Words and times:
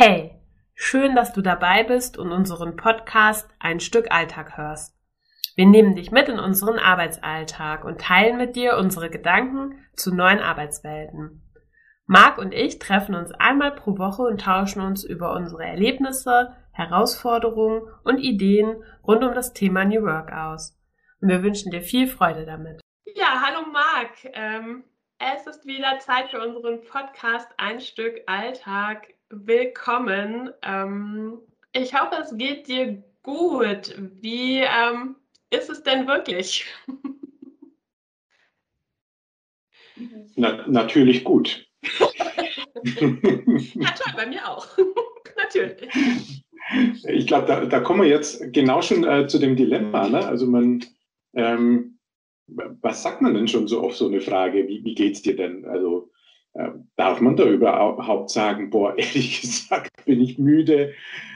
Hey, 0.00 0.30
schön, 0.76 1.16
dass 1.16 1.32
du 1.32 1.42
dabei 1.42 1.82
bist 1.82 2.18
und 2.18 2.30
unseren 2.30 2.76
Podcast 2.76 3.50
Ein 3.58 3.80
Stück 3.80 4.12
Alltag 4.12 4.56
hörst. 4.56 4.96
Wir 5.56 5.66
nehmen 5.66 5.96
dich 5.96 6.12
mit 6.12 6.28
in 6.28 6.38
unseren 6.38 6.78
Arbeitsalltag 6.78 7.84
und 7.84 8.00
teilen 8.00 8.36
mit 8.36 8.54
dir 8.54 8.76
unsere 8.76 9.10
Gedanken 9.10 9.84
zu 9.96 10.14
neuen 10.14 10.38
Arbeitswelten. 10.38 11.42
Marc 12.06 12.38
und 12.38 12.54
ich 12.54 12.78
treffen 12.78 13.16
uns 13.16 13.32
einmal 13.32 13.72
pro 13.72 13.98
Woche 13.98 14.22
und 14.22 14.40
tauschen 14.40 14.82
uns 14.82 15.02
über 15.02 15.32
unsere 15.32 15.64
Erlebnisse, 15.64 16.54
Herausforderungen 16.70 17.82
und 18.04 18.18
Ideen 18.18 18.84
rund 19.04 19.24
um 19.24 19.34
das 19.34 19.52
Thema 19.52 19.84
New 19.84 20.02
Work 20.02 20.30
aus. 20.32 20.78
Und 21.20 21.28
wir 21.28 21.42
wünschen 21.42 21.72
dir 21.72 21.82
viel 21.82 22.06
Freude 22.06 22.46
damit. 22.46 22.80
Ja, 23.16 23.42
hallo 23.44 23.66
Marc. 23.72 24.12
Ähm, 24.32 24.84
es 25.18 25.44
ist 25.48 25.66
wieder 25.66 25.98
Zeit 25.98 26.30
für 26.30 26.40
unseren 26.40 26.84
Podcast 26.84 27.48
Ein 27.56 27.80
Stück 27.80 28.20
Alltag 28.26 29.08
willkommen. 29.30 30.50
Ähm, 30.62 31.38
ich 31.72 31.94
hoffe, 31.94 32.16
es 32.22 32.36
geht 32.36 32.68
dir 32.68 33.02
gut. 33.22 33.94
Wie 34.20 34.60
ähm, 34.60 35.16
ist 35.50 35.70
es 35.70 35.82
denn 35.82 36.06
wirklich? 36.06 36.66
Na, 40.36 40.66
natürlich 40.68 41.24
gut. 41.24 41.66
ja, 41.82 42.06
toll, 43.90 44.12
bei 44.16 44.26
mir 44.26 44.48
auch. 44.48 44.66
natürlich. 45.36 46.42
Ich 47.04 47.26
glaube, 47.26 47.46
da, 47.46 47.64
da, 47.64 47.80
kommen 47.80 48.02
wir 48.02 48.08
jetzt 48.08 48.52
genau 48.52 48.82
schon 48.82 49.04
äh, 49.04 49.26
zu 49.26 49.38
dem 49.38 49.56
Dilemma. 49.56 50.08
Ne? 50.08 50.24
Also 50.24 50.46
man, 50.46 50.84
ähm, 51.34 51.98
was 52.46 53.02
sagt 53.02 53.22
man 53.22 53.34
denn 53.34 53.48
schon 53.48 53.68
so 53.68 53.80
auf 53.80 53.96
so 53.96 54.06
eine 54.06 54.20
Frage? 54.20 54.68
Wie, 54.68 54.84
wie 54.84 55.10
es 55.10 55.22
dir 55.22 55.36
denn? 55.36 55.64
Also 55.64 56.10
darf 56.96 57.20
man 57.20 57.36
da 57.36 57.44
überhaupt 57.44 58.30
sagen, 58.30 58.70
boah, 58.70 58.94
ehrlich 58.98 59.40
gesagt 59.40 60.04
bin 60.04 60.20
ich 60.20 60.38
müde, 60.38 60.94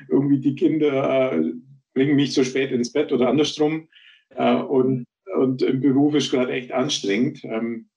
irgendwie 0.09 0.41
die 0.41 0.55
Kinder 0.55 1.33
äh, 1.33 1.53
bringen 1.95 2.17
mich 2.17 2.33
so 2.33 2.45
spät 2.45 2.73
ins 2.73 2.92
Bett 2.92 3.12
oder 3.12 3.29
andersrum 3.29 3.89
äh, 4.31 4.55
und, 4.55 5.05
und 5.37 5.62
im 5.62 5.81
Beruf 5.81 6.14
ist 6.14 6.31
gerade 6.31 6.53
echt 6.53 6.73
anstrengend. 6.73 7.45
Ähm, 7.45 7.89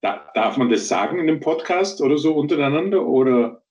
da, 0.00 0.30
darf 0.34 0.56
man 0.56 0.68
das 0.68 0.88
sagen 0.88 1.18
in 1.18 1.28
einem 1.28 1.40
Podcast 1.40 2.02
oder 2.02 2.18
so 2.18 2.34
untereinander 2.34 3.06
oder, 3.06 3.62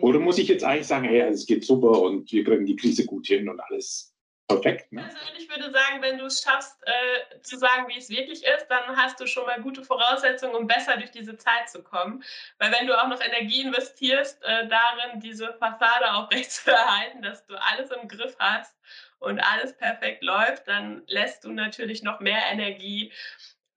oder 0.00 0.18
muss 0.18 0.38
ich 0.38 0.48
jetzt 0.48 0.64
eigentlich 0.64 0.86
sagen, 0.86 1.06
hey, 1.06 1.20
es 1.20 1.46
geht 1.46 1.64
super 1.64 2.02
und 2.02 2.30
wir 2.32 2.44
kriegen 2.44 2.66
die 2.66 2.76
Krise 2.76 3.06
gut 3.06 3.26
hin 3.26 3.48
und 3.48 3.60
alles 3.60 4.14
perfekt. 4.54 4.92
Ne? 4.92 5.04
Also 5.04 5.18
ich 5.38 5.48
würde 5.48 5.70
sagen, 5.70 6.02
wenn 6.02 6.18
du 6.18 6.26
es 6.26 6.42
schaffst, 6.42 6.76
äh, 6.84 7.40
zu 7.42 7.58
sagen, 7.58 7.88
wie 7.88 7.98
es 7.98 8.08
wirklich 8.08 8.44
ist, 8.44 8.66
dann 8.68 8.96
hast 8.96 9.20
du 9.20 9.26
schon 9.26 9.46
mal 9.46 9.60
gute 9.60 9.84
Voraussetzungen, 9.84 10.54
um 10.54 10.66
besser 10.66 10.96
durch 10.96 11.10
diese 11.10 11.36
Zeit 11.36 11.68
zu 11.68 11.82
kommen. 11.82 12.22
Weil 12.58 12.72
wenn 12.72 12.86
du 12.86 12.98
auch 12.98 13.08
noch 13.08 13.20
Energie 13.20 13.62
investierst, 13.62 14.42
äh, 14.42 14.68
darin 14.68 15.20
diese 15.20 15.52
Fassade 15.54 16.12
aufrecht 16.14 16.50
zu 16.52 16.70
erhalten, 16.70 17.22
dass 17.22 17.46
du 17.46 17.54
alles 17.54 17.90
im 17.90 18.08
Griff 18.08 18.36
hast 18.38 18.76
und 19.18 19.40
alles 19.40 19.76
perfekt 19.76 20.22
läuft, 20.22 20.68
dann 20.68 21.02
lässt 21.06 21.44
du 21.44 21.52
natürlich 21.52 22.02
noch 22.02 22.20
mehr 22.20 22.42
Energie 22.50 23.12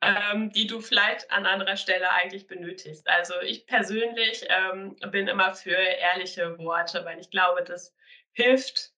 ähm, 0.04 0.52
die 0.52 0.68
du 0.68 0.82
vielleicht 0.82 1.32
an 1.32 1.46
anderer 1.46 1.78
Stelle 1.78 2.10
eigentlich 2.12 2.48
benötigst. 2.48 3.08
Also 3.08 3.36
ich 3.42 3.66
persönlich 3.66 4.46
ähm, 4.50 4.96
bin 5.12 5.28
immer 5.28 5.54
für 5.54 5.76
ehrliche 5.76 6.58
Worte, 6.58 7.06
weil 7.06 7.20
ich 7.20 7.30
glaube, 7.30 7.64
das 7.64 7.96
hilft 8.34 8.93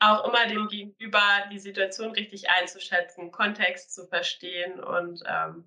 auch 0.00 0.24
immer 0.28 0.46
dem 0.46 0.68
Gegenüber 0.68 1.22
die 1.50 1.58
Situation 1.58 2.12
richtig 2.12 2.50
einzuschätzen, 2.50 3.32
Kontext 3.32 3.94
zu 3.94 4.06
verstehen 4.06 4.80
und 4.80 5.22
ähm, 5.26 5.64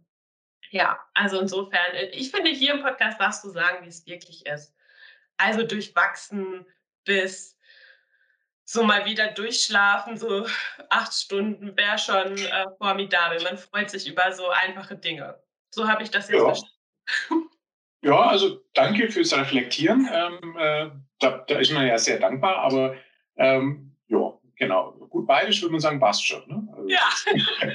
ja, 0.70 1.00
also 1.14 1.40
insofern, 1.40 1.94
äh, 1.94 2.06
ich 2.08 2.32
finde, 2.32 2.50
hier 2.50 2.74
im 2.74 2.82
Podcast 2.82 3.20
darfst 3.20 3.44
du 3.44 3.50
sagen, 3.50 3.84
wie 3.84 3.90
es 3.90 4.06
wirklich 4.06 4.46
ist. 4.46 4.74
Also 5.38 5.64
durchwachsen 5.64 6.66
bis 7.04 7.58
so 8.64 8.84
mal 8.84 9.06
wieder 9.06 9.28
durchschlafen, 9.28 10.18
so 10.18 10.47
acht 10.90 11.14
Stunden 11.14 11.75
wäre 11.75 11.97
schon 11.97 12.38
äh, 12.38 12.66
formidabel. 12.78 13.44
Man 13.44 13.58
freut 13.58 13.90
sich 13.90 14.08
über 14.08 14.31
so 14.31 14.50
einfache 14.50 14.96
Dinge. 14.96 15.41
So 15.72 15.88
habe 15.88 16.03
ich 16.03 16.12
das 16.12 16.30
jetzt 16.30 16.40
ja. 16.40 16.46
verstanden. 16.46 16.75
Ja, 18.03 18.20
also 18.30 18.66
danke 18.74 19.12
fürs 19.12 19.31
Reflektieren. 19.31 20.09
Ähm, 20.12 20.58
äh, 20.58 20.90
da, 21.20 21.38
da, 21.47 21.59
ist 21.59 21.72
man 21.72 21.86
ja 21.86 22.00
sehr 22.00 22.18
dankbar, 22.18 22.56
aber 22.58 22.96
ähm, 23.36 23.91
ja, 24.11 24.33
genau. 24.57 24.91
Gut 25.09 25.27
bayerisch 25.27 25.61
würde 25.61 25.73
man 25.73 25.81
sagen, 25.81 25.99
passt 25.99 26.25
schon. 26.25 26.47
Ne? 26.47 26.67
Also, 26.75 26.89
ja. 26.89 27.09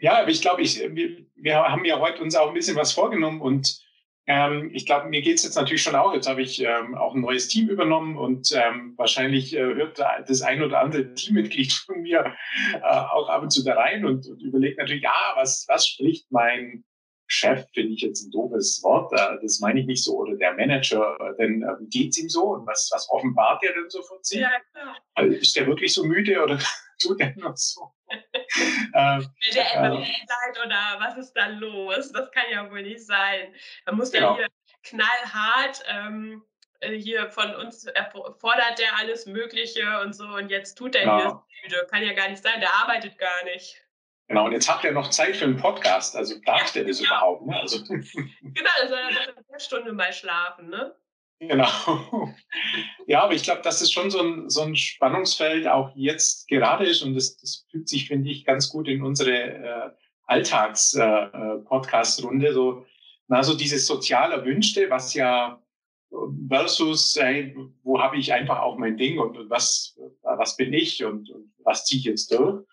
ja, 0.00 0.20
aber 0.20 0.30
ich 0.30 0.40
glaube, 0.40 0.62
ich, 0.62 0.80
wir, 0.80 1.26
wir, 1.34 1.56
haben 1.56 1.84
ja 1.84 1.98
heute 1.98 2.22
uns 2.22 2.36
auch 2.36 2.48
ein 2.48 2.54
bisschen 2.54 2.76
was 2.76 2.92
vorgenommen 2.92 3.40
und 3.40 3.82
ähm, 4.26 4.70
ich 4.72 4.86
glaube, 4.86 5.08
mir 5.08 5.20
geht 5.20 5.36
es 5.36 5.44
jetzt 5.44 5.56
natürlich 5.56 5.82
schon 5.82 5.94
auch. 5.94 6.14
Jetzt 6.14 6.28
habe 6.28 6.40
ich 6.40 6.62
ähm, 6.62 6.94
auch 6.94 7.14
ein 7.14 7.20
neues 7.20 7.48
Team 7.48 7.68
übernommen 7.68 8.16
und 8.16 8.52
ähm, 8.52 8.94
wahrscheinlich 8.96 9.54
äh, 9.54 9.60
hört 9.60 9.98
das 9.98 10.40
ein 10.40 10.62
oder 10.62 10.80
andere 10.80 11.12
Teammitglied 11.12 11.72
von 11.72 12.00
mir 12.00 12.34
äh, 12.72 12.80
auch 12.80 13.28
ab 13.28 13.42
und 13.42 13.50
zu 13.50 13.62
da 13.64 13.74
rein 13.74 14.06
und, 14.06 14.26
und 14.26 14.42
überlegt 14.42 14.78
natürlich, 14.78 15.02
ja, 15.02 15.32
was, 15.34 15.66
was 15.68 15.86
spricht 15.86 16.30
mein 16.30 16.84
Chef 17.26 17.66
finde 17.72 17.94
ich 17.94 18.02
jetzt 18.02 18.26
ein 18.26 18.30
doofes 18.30 18.82
Wort, 18.82 19.12
äh, 19.12 19.38
das 19.40 19.60
meine 19.60 19.80
ich 19.80 19.86
nicht 19.86 20.04
so, 20.04 20.18
oder 20.18 20.36
der 20.36 20.54
Manager, 20.54 21.16
äh, 21.20 21.36
denn 21.38 21.62
äh, 21.62 21.80
wie 21.80 21.88
geht 21.88 22.10
es 22.10 22.18
ihm 22.18 22.28
so 22.28 22.54
und 22.54 22.66
was, 22.66 22.90
was 22.92 23.08
offenbart 23.10 23.62
er 23.64 23.72
denn 23.72 23.88
so 23.88 24.02
von 24.02 24.18
sich? 24.22 24.40
Ja, 24.40 24.50
klar. 24.72 24.96
Also 25.14 25.36
ist 25.36 25.56
der 25.56 25.66
wirklich 25.66 25.92
so 25.94 26.04
müde 26.04 26.42
oder 26.42 26.58
tut 27.02 27.20
er 27.20 27.34
noch 27.36 27.56
so? 27.56 27.92
ähm, 28.08 29.20
Will 29.20 29.54
der 29.54 29.72
etwa 29.72 29.86
äh, 29.86 30.00
leid 30.00 30.66
oder 30.66 30.96
was 30.98 31.16
ist 31.16 31.32
da 31.32 31.46
los? 31.46 32.12
Das 32.12 32.30
kann 32.30 32.44
ja 32.50 32.70
wohl 32.70 32.82
nicht 32.82 33.04
sein. 33.04 33.54
Da 33.86 33.92
muss 33.92 34.12
genau. 34.12 34.36
hier 34.36 34.48
knallhart 34.82 35.82
ähm, 35.88 36.42
hier 36.82 37.30
von 37.30 37.54
uns 37.54 37.86
fordert 38.38 38.78
der 38.78 38.98
alles 38.98 39.24
Mögliche 39.24 40.00
und 40.00 40.14
so 40.14 40.26
und 40.26 40.50
jetzt 40.50 40.74
tut 40.74 40.94
er 40.94 41.04
ja. 41.04 41.18
hier 41.18 41.62
müde. 41.62 41.86
Kann 41.90 42.02
ja 42.02 42.12
gar 42.12 42.28
nicht 42.28 42.42
sein, 42.42 42.60
der 42.60 42.74
arbeitet 42.74 43.18
gar 43.18 43.44
nicht. 43.44 43.83
Genau, 44.28 44.46
und 44.46 44.52
jetzt 44.52 44.70
habt 44.70 44.84
ihr 44.84 44.92
noch 44.92 45.10
Zeit 45.10 45.36
für 45.36 45.44
einen 45.44 45.58
Podcast. 45.58 46.16
Also 46.16 46.36
darf 46.46 46.72
der 46.72 46.84
das 46.84 47.00
ja. 47.00 47.06
überhaupt? 47.06 47.44
Ne? 47.46 47.60
Also, 47.60 47.84
genau, 47.84 48.00
soll 48.88 48.98
er 48.98 49.10
noch 49.10 49.36
eine 49.48 49.60
Stunde 49.60 49.92
mal 49.92 50.12
schlafen, 50.12 50.70
ne? 50.70 50.94
Genau. 51.40 51.66
Ja, 53.06 53.24
aber 53.24 53.34
ich 53.34 53.42
glaube, 53.42 53.60
dass 53.62 53.82
es 53.82 53.92
schon 53.92 54.10
so 54.10 54.20
ein, 54.20 54.48
so 54.48 54.62
ein 54.62 54.74
Spannungsfeld 54.76 55.66
auch 55.66 55.90
jetzt 55.94 56.48
gerade 56.48 56.86
ist 56.86 57.02
und 57.02 57.14
das, 57.14 57.36
das 57.36 57.66
fügt 57.70 57.90
sich, 57.90 58.08
finde 58.08 58.30
ich, 58.30 58.46
ganz 58.46 58.70
gut 58.70 58.88
in 58.88 59.02
unsere 59.02 59.32
äh, 59.32 59.90
Alltags-Podcast-Runde. 60.26 62.48
Äh, 62.48 62.52
so, 62.52 62.86
na, 63.28 63.42
so 63.42 63.54
dieses 63.54 63.86
sozial 63.86 64.32
Erwünschte, 64.32 64.88
was 64.88 65.12
ja 65.12 65.62
versus, 66.48 67.14
hey, 67.20 67.54
wo 67.82 68.00
habe 68.00 68.16
ich 68.16 68.32
einfach 68.32 68.60
auch 68.60 68.78
mein 68.78 68.96
Ding 68.96 69.18
und, 69.18 69.36
und 69.36 69.50
was, 69.50 69.98
was 70.22 70.56
bin 70.56 70.72
ich 70.72 71.04
und, 71.04 71.28
und 71.30 71.52
was 71.58 71.84
ziehe 71.84 71.98
ich 71.98 72.06
jetzt 72.06 72.32
durch? 72.32 72.64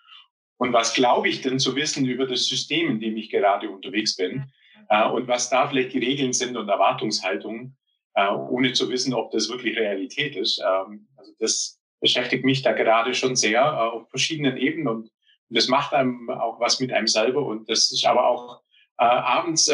Und 0.61 0.73
was 0.73 0.93
glaube 0.93 1.27
ich 1.27 1.41
denn 1.41 1.57
zu 1.57 1.75
wissen 1.75 2.05
über 2.05 2.27
das 2.27 2.45
System, 2.45 2.87
in 2.87 2.99
dem 2.99 3.17
ich 3.17 3.31
gerade 3.31 3.67
unterwegs 3.67 4.15
bin? 4.15 4.45
Äh, 4.89 5.07
und 5.09 5.27
was 5.27 5.49
da 5.49 5.67
vielleicht 5.67 5.91
die 5.93 6.05
Regeln 6.05 6.33
sind 6.33 6.55
und 6.55 6.69
Erwartungshaltungen, 6.69 7.75
äh, 8.13 8.29
ohne 8.29 8.71
zu 8.73 8.87
wissen, 8.91 9.15
ob 9.15 9.31
das 9.31 9.49
wirklich 9.49 9.75
Realität 9.75 10.35
ist. 10.35 10.61
Ähm, 10.63 11.07
also 11.17 11.31
das 11.39 11.81
beschäftigt 11.99 12.45
mich 12.45 12.61
da 12.61 12.73
gerade 12.73 13.15
schon 13.15 13.35
sehr 13.35 13.59
äh, 13.59 13.65
auf 13.65 14.07
verschiedenen 14.11 14.55
Ebenen 14.55 14.87
und, 14.87 15.05
und 15.05 15.57
das 15.57 15.67
macht 15.67 15.93
einem 15.93 16.29
auch 16.29 16.59
was 16.59 16.79
mit 16.79 16.93
einem 16.93 17.07
selber. 17.07 17.43
Und 17.43 17.67
das 17.67 17.91
ist 17.91 18.05
aber 18.05 18.27
auch 18.27 18.61
abends 18.97 19.71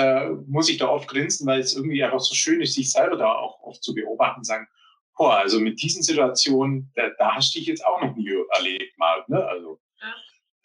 muss 0.47 0.69
ich 0.69 0.77
da 0.77 0.87
oft 0.87 1.09
grinsen, 1.09 1.45
weil 1.47 1.59
es 1.59 1.75
irgendwie 1.75 2.01
einfach 2.01 2.21
so 2.21 2.33
schön 2.33 2.61
ist, 2.61 2.75
sich 2.75 2.89
selber 2.89 3.17
da 3.17 3.33
auch 3.33 3.61
oft 3.61 3.83
zu 3.83 3.93
beobachten 3.93 4.39
und 4.39 4.45
sagen, 4.45 4.67
boah, 5.17 5.35
also 5.39 5.59
mit 5.59 5.81
diesen 5.81 6.01
Situationen, 6.01 6.93
da, 6.95 7.09
da 7.17 7.35
hast 7.35 7.53
du 7.53 7.59
dich 7.59 7.67
jetzt 7.67 7.85
auch 7.85 8.01
noch 8.01 8.15
nie 8.15 8.31
erlebt 8.55 8.97
mal. 8.97 9.25
Ne? 9.27 9.45
Also 9.45 9.81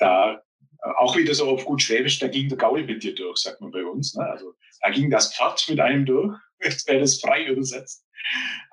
da 0.02 0.42
äh, 0.82 0.90
auch 0.98 1.16
wieder 1.16 1.34
so 1.34 1.48
auf 1.48 1.64
gut 1.64 1.82
Schwäbisch, 1.82 2.18
da 2.18 2.28
ging 2.28 2.48
der 2.48 2.58
Gaul 2.58 2.84
mit 2.84 3.02
dir 3.02 3.14
durch, 3.14 3.38
sagt 3.38 3.60
man 3.60 3.70
bei 3.70 3.84
uns. 3.84 4.14
Ne? 4.14 4.24
Also 4.24 4.54
da 4.80 4.90
ging 4.90 5.10
das 5.10 5.34
Pferd 5.34 5.64
mit 5.68 5.80
einem 5.80 6.04
durch, 6.04 6.36
jetzt 6.62 6.88
wäre 6.88 7.00
das 7.00 7.20
frei 7.20 7.46
übersetzt. 7.46 8.04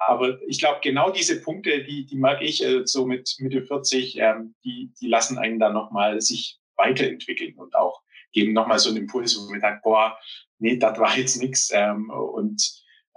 Aber 0.07 0.39
ich 0.47 0.59
glaube, 0.59 0.79
genau 0.81 1.09
diese 1.09 1.41
Punkte, 1.41 1.83
die, 1.83 2.05
die 2.05 2.17
mag 2.17 2.41
ich 2.41 2.63
äh, 2.63 2.85
so 2.85 3.05
mit 3.05 3.35
Mitte 3.39 3.63
40, 3.63 4.17
ähm, 4.19 4.55
die, 4.63 4.91
die 4.99 5.07
lassen 5.07 5.37
einen 5.37 5.59
dann 5.59 5.73
nochmal 5.73 6.21
sich 6.21 6.59
weiterentwickeln 6.75 7.55
und 7.55 7.75
auch 7.75 8.01
geben 8.31 8.53
nochmal 8.53 8.79
so 8.79 8.89
einen 8.89 8.99
Impuls, 8.99 9.37
wo 9.37 9.49
man 9.49 9.59
sagt, 9.59 9.83
boah, 9.83 10.17
nee, 10.59 10.77
das 10.77 10.99
war 10.99 11.17
jetzt 11.17 11.41
nichts 11.41 11.71
ähm, 11.73 12.09
und 12.09 12.61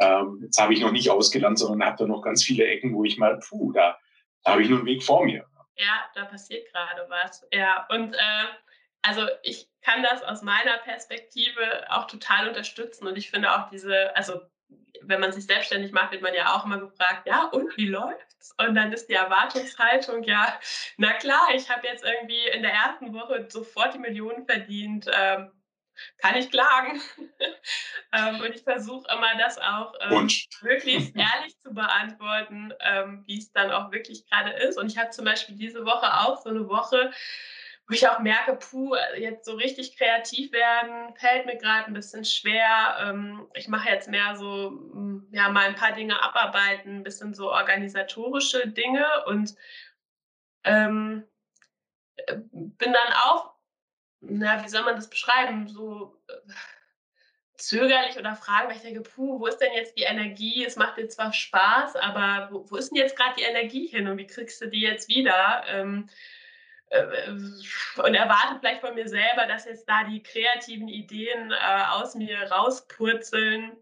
ähm, 0.00 0.41
jetzt 0.43 0.61
habe 0.61 0.73
ich 0.73 0.81
noch 0.81 0.91
nicht 0.91 1.11
ausgelernt, 1.11 1.59
sondern 1.59 1.87
habe 1.87 1.99
da 1.99 2.06
noch 2.06 2.23
ganz 2.23 2.43
viele 2.43 2.67
Ecken, 2.67 2.94
wo 2.94 3.05
ich 3.05 3.19
mal, 3.19 3.38
puh, 3.38 3.73
da, 3.73 3.99
da 4.43 4.53
habe 4.53 4.62
ich 4.62 4.70
nur 4.70 4.79
einen 4.79 4.87
Weg 4.87 5.03
vor 5.03 5.25
mir 5.25 5.47
ja, 5.77 6.11
da 6.15 6.25
passiert 6.25 6.71
gerade 6.73 7.07
was. 7.09 7.47
Ja, 7.53 7.87
und 7.91 8.15
äh, 8.15 8.45
also 9.03 9.27
ich 9.43 9.69
kann 9.83 10.03
das 10.03 10.23
aus 10.23 10.43
meiner 10.43 10.79
Perspektive 10.79 11.91
auch 11.91 12.07
total 12.07 12.49
unterstützen 12.49 13.07
und 13.07 13.17
ich 13.17 13.31
finde 13.31 13.53
auch 13.53 13.69
diese, 13.69 14.15
also 14.17 14.41
wenn 15.05 15.21
man 15.21 15.33
sich 15.33 15.47
selbstständig 15.47 15.93
macht, 15.93 16.13
wird 16.13 16.23
man 16.23 16.35
ja 16.35 16.55
auch 16.55 16.65
immer 16.65 16.79
gefragt, 16.79 17.27
ja, 17.27 17.45
und 17.47 17.77
wie 17.77 17.89
läuft's? 17.89 18.55
Und 18.59 18.75
dann 18.75 18.93
ist 18.93 19.09
die 19.09 19.15
Erwartungshaltung, 19.15 20.23
ja, 20.23 20.59
na 20.97 21.13
klar, 21.15 21.49
ich 21.55 21.69
habe 21.71 21.87
jetzt 21.87 22.05
irgendwie 22.05 22.49
in 22.49 22.63
der 22.63 22.73
ersten 22.73 23.13
Woche 23.13 23.47
sofort 23.51 23.95
die 23.95 23.99
Millionen 23.99 24.47
verdient. 24.47 25.11
Ähm, 25.13 25.51
kann 26.19 26.37
ich 26.37 26.50
klagen. 26.50 27.00
ähm, 28.12 28.40
und 28.40 28.54
ich 28.54 28.62
versuche 28.62 29.06
immer, 29.12 29.37
das 29.38 29.58
auch 29.58 29.94
ähm, 30.00 30.28
möglichst 30.62 31.16
ehrlich 31.16 31.56
zu 31.62 31.72
beantworten, 31.72 32.72
ähm, 32.81 33.25
wie 33.26 33.38
es 33.38 33.52
dann 33.52 33.70
auch 33.70 33.93
wirklich 33.93 34.28
gerade 34.28 34.52
ist. 34.52 34.78
Und 34.78 34.90
ich 34.90 34.99
habe 34.99 35.10
zum 35.10 35.25
Beispiel 35.25 35.56
diese 35.56 35.84
Woche 35.84 36.20
auch 36.20 36.40
so 36.43 36.50
eine 36.50 36.69
Woche, 36.69 37.10
wo 37.88 37.94
ich 37.94 38.08
auch 38.08 38.20
merke, 38.20 38.54
puh, 38.54 38.94
jetzt 39.16 39.44
so 39.44 39.54
richtig 39.54 39.96
kreativ 39.96 40.52
werden, 40.52 41.14
fällt 41.16 41.46
mir 41.46 41.56
gerade 41.56 41.87
ein 41.87 41.94
bisschen 41.94 42.25
schwer. 42.25 42.96
Ähm, 43.00 43.49
ich 43.54 43.69
mache 43.69 43.90
jetzt 43.90 44.08
mehr 44.08 44.37
so, 44.37 44.70
hm, 44.70 45.28
ja, 45.32 45.49
mal 45.49 45.66
ein 45.66 45.75
paar 45.75 45.93
Dinge 45.93 46.22
abarbeiten, 46.22 46.99
ein 46.99 47.02
bisschen 47.02 47.34
so 47.34 47.50
organisatorische 47.50 48.69
Dinge 48.69 49.06
und 49.26 49.54
ähm, 50.64 51.25
äh, 52.16 52.37
bin 52.52 52.93
dann 52.93 53.12
auch, 53.25 53.51
na, 54.23 54.65
wie 54.65 54.69
soll 54.69 54.83
man 54.83 54.97
das 54.97 55.11
beschreiben, 55.11 55.69
so 55.69 56.17
äh, 56.29 56.53
zögerlich 57.57 58.19
oder 58.19 58.35
fragen, 58.35 58.69
weil 58.69 58.77
ich 58.77 58.83
denke, 58.83 59.03
puh, 59.03 59.41
wo 59.41 59.47
ist 59.47 59.59
denn 59.59 59.73
jetzt 59.75 59.97
die 59.97 60.03
Energie? 60.03 60.65
Es 60.65 60.77
macht 60.77 60.97
dir 60.97 61.09
zwar 61.09 61.33
Spaß, 61.33 61.97
aber 61.97 62.49
wo, 62.51 62.71
wo 62.71 62.77
ist 62.77 62.91
denn 62.91 62.99
jetzt 62.99 63.17
gerade 63.17 63.35
die 63.37 63.45
Energie 63.45 63.87
hin 63.87 64.09
und 64.09 64.19
wie 64.19 64.27
kriegst 64.27 64.61
du 64.61 64.67
die 64.69 64.81
jetzt 64.81 65.09
wieder? 65.09 65.65
Ähm, 65.67 66.09
äh, 66.91 67.31
und 67.31 68.15
erwarte 68.15 68.59
vielleicht 68.61 68.81
von 68.81 68.95
mir 68.95 69.09
selber, 69.09 69.47
dass 69.47 69.65
jetzt 69.65 69.89
da 69.89 70.05
die 70.05 70.23
kreativen 70.23 70.89
Ideen 70.89 71.51
äh, 71.53 71.85
aus 71.91 72.15
mir 72.15 72.51
rauspurzeln. 72.51 73.77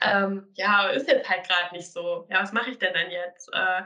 Ähm, 0.00 0.48
ja, 0.54 0.88
ist 0.88 1.08
jetzt 1.08 1.28
halt 1.28 1.46
gerade 1.46 1.74
nicht 1.74 1.92
so. 1.92 2.26
Ja, 2.30 2.42
was 2.42 2.52
mache 2.52 2.70
ich 2.70 2.78
denn 2.78 2.94
dann 2.94 3.10
jetzt? 3.10 3.50
Äh, 3.52 3.82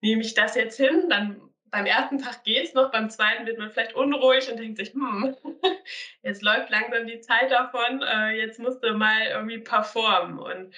nehme 0.00 0.22
ich 0.22 0.34
das 0.34 0.54
jetzt 0.54 0.76
hin? 0.76 1.08
Dann 1.08 1.40
beim 1.70 1.86
ersten 1.86 2.18
Tag 2.18 2.44
geht 2.44 2.64
es 2.64 2.74
noch, 2.74 2.90
beim 2.90 3.10
zweiten 3.10 3.46
wird 3.46 3.58
man 3.58 3.70
vielleicht 3.70 3.94
unruhig 3.94 4.50
und 4.50 4.58
denkt 4.58 4.78
sich, 4.78 4.92
hm, 4.92 5.36
jetzt 6.22 6.42
läuft 6.42 6.70
langsam 6.70 7.06
die 7.06 7.20
Zeit 7.20 7.50
davon, 7.50 8.02
äh, 8.02 8.32
jetzt 8.32 8.58
musst 8.58 8.82
du 8.82 8.94
mal 8.94 9.26
irgendwie 9.26 9.58
performen. 9.58 10.38
Und 10.38 10.74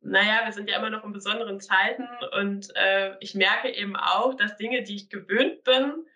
naja, 0.00 0.40
wir 0.44 0.52
sind 0.52 0.68
ja 0.68 0.78
immer 0.78 0.90
noch 0.90 1.04
in 1.04 1.12
besonderen 1.12 1.60
Zeiten 1.60 2.08
und 2.40 2.74
äh, 2.74 3.16
ich 3.20 3.34
merke 3.34 3.70
eben 3.70 3.96
auch, 3.96 4.34
dass 4.34 4.56
Dinge, 4.56 4.82
die 4.82 4.96
ich 4.96 5.10
gewöhnt 5.10 5.64
bin, 5.64 6.06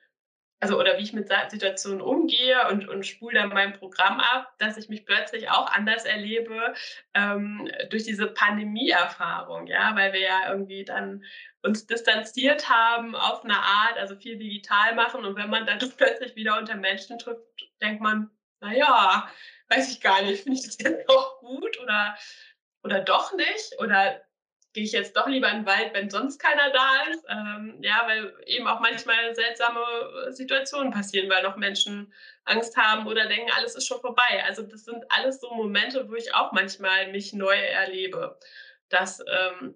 also 0.61 0.79
oder 0.79 0.97
wie 0.97 1.03
ich 1.03 1.13
mit 1.13 1.31
Situationen 1.49 2.01
umgehe 2.01 2.69
und, 2.69 2.89
und 2.89 3.07
spule 3.07 3.41
dann 3.41 3.51
mein 3.51 3.75
Programm 3.75 4.21
ab, 4.21 4.55
dass 4.59 4.77
ich 4.77 4.89
mich 4.89 5.05
plötzlich 5.05 5.51
auch 5.51 5.71
anders 5.71 6.05
erlebe 6.05 6.75
ähm, 7.15 7.71
durch 7.91 8.05
diese 8.05 8.27
Pandemie-Erfahrung, 8.29 9.67
ja, 9.67 9.95
weil 9.95 10.13
wir 10.13 10.21
ja 10.21 10.51
irgendwie 10.51 10.85
dann 10.85 11.25
uns 11.63 11.87
distanziert 11.87 12.71
haben 12.71 13.15
auf 13.15 13.45
eine 13.45 13.59
Art, 13.59 13.99
also 13.99 14.17
viel 14.17 14.39
digital 14.39 14.95
machen. 14.95 15.25
Und 15.25 15.37
wenn 15.37 15.51
man 15.51 15.67
dann 15.67 15.79
plötzlich 15.97 16.37
wieder 16.37 16.59
unter 16.59 16.77
Menschen 16.77 17.19
trifft, 17.19 17.43
denkt 17.83 18.01
man, 18.01 18.31
naja, 18.61 19.29
weiß 19.69 19.93
ich 19.93 20.01
gar 20.01 20.23
nicht, 20.23 20.45
finde 20.45 20.59
ich 20.59 20.65
das 20.65 20.79
jetzt 20.79 21.09
auch 21.11 21.39
gut 21.41 21.79
oder, 21.81 22.17
oder 22.83 23.01
doch 23.01 23.35
nicht? 23.35 23.79
Oder 23.79 24.26
gehe 24.77 24.85
ich 24.85 24.93
jetzt 24.93 25.17
doch 25.17 25.27
lieber 25.27 25.49
in 25.49 25.61
den 25.61 25.67
Wald, 25.67 25.95
wenn 25.95 26.11
sonst 26.11 26.39
keiner 26.39 26.71
da 26.71 27.11
ist. 27.11 27.25
Ähm, 27.31 27.79
ja, 27.81 28.03
weil 28.07 28.35
eben 28.45 28.69
auch 28.69 28.81
manchmal 28.81 29.35
seltsame 29.35 29.81
Situationen 30.29 30.93
passieren, 30.93 31.31
weil 31.31 31.43
noch 31.43 31.57
Menschen 31.57 32.13
Angst 32.45 32.77
haben 32.77 33.07
oder 33.07 33.27
denken, 33.27 33.51
alles 33.57 33.75
ist 33.75 33.87
schon 33.87 34.03
vorbei. 34.03 34.45
Also 34.45 34.63
das 34.63 34.85
sind 34.85 35.03
alles 35.09 35.41
so 35.41 35.51
Momente, 35.55 36.11
wo 36.11 36.15
ich 36.15 36.35
auch 36.35 36.53
manchmal 36.53 37.11
mich 37.11 37.33
neu 37.33 37.57
erlebe. 37.57 38.39
Das, 38.91 39.25
ähm, 39.27 39.75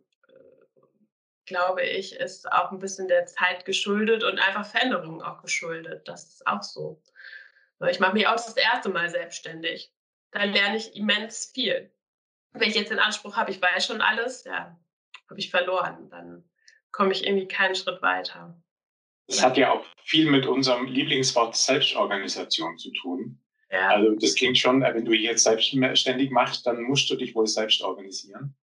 glaube 1.46 1.82
ich, 1.82 2.14
ist 2.14 2.53
auch 2.53 2.70
ein 2.70 2.79
bisschen 2.79 3.08
der 3.08 3.25
Zeit 3.25 3.64
geschuldet 3.64 4.23
und 4.23 4.38
einfach 4.38 4.67
Veränderungen 4.67 5.23
auch 5.23 5.41
geschuldet. 5.41 6.06
Das 6.08 6.25
ist 6.25 6.46
auch 6.46 6.62
so. 6.62 7.03
Ich 7.88 8.00
mache 8.00 8.12
mich 8.12 8.26
auch 8.26 8.32
das 8.32 8.55
erste 8.55 8.91
Mal 8.91 9.08
selbstständig. 9.08 9.94
Da 10.31 10.44
lerne 10.44 10.76
ich 10.76 10.94
immens 10.94 11.50
viel. 11.55 11.91
Wenn 12.53 12.69
ich 12.69 12.75
jetzt 12.75 12.91
den 12.91 12.99
Anspruch 12.99 13.38
habe, 13.38 13.50
ich 13.50 13.62
weiß 13.62 13.87
schon 13.87 14.03
alles, 14.03 14.44
ja, 14.44 14.79
habe 15.31 15.41
ich 15.41 15.50
verloren. 15.50 16.09
Dann 16.11 16.44
komme 16.93 17.12
ich 17.12 17.27
irgendwie 17.27 17.49
keinen 17.49 17.75
Schritt 17.75 18.03
weiter. 18.03 18.61
Das 19.29 19.43
hat 19.43 19.56
ja 19.56 19.73
auch 19.73 19.85
viel 20.03 20.29
mit 20.29 20.47
unserem 20.47 20.87
Lieblingswort 20.87 21.56
Selbstorganisation 21.56 22.77
zu 22.79 22.91
tun. 22.93 23.41
Ja. 23.71 23.91
Also 23.91 24.17
das 24.17 24.35
klingt 24.35 24.59
schon, 24.59 24.81
wenn 24.81 25.05
du 25.05 25.12
jetzt 25.12 25.44
selbstständig 25.44 26.31
machst, 26.31 26.67
dann 26.67 26.82
musst 26.82 27.09
du 27.09 27.15
dich 27.15 27.35
wohl 27.37 27.47
selbst 27.47 27.81
organisieren. 27.82 28.56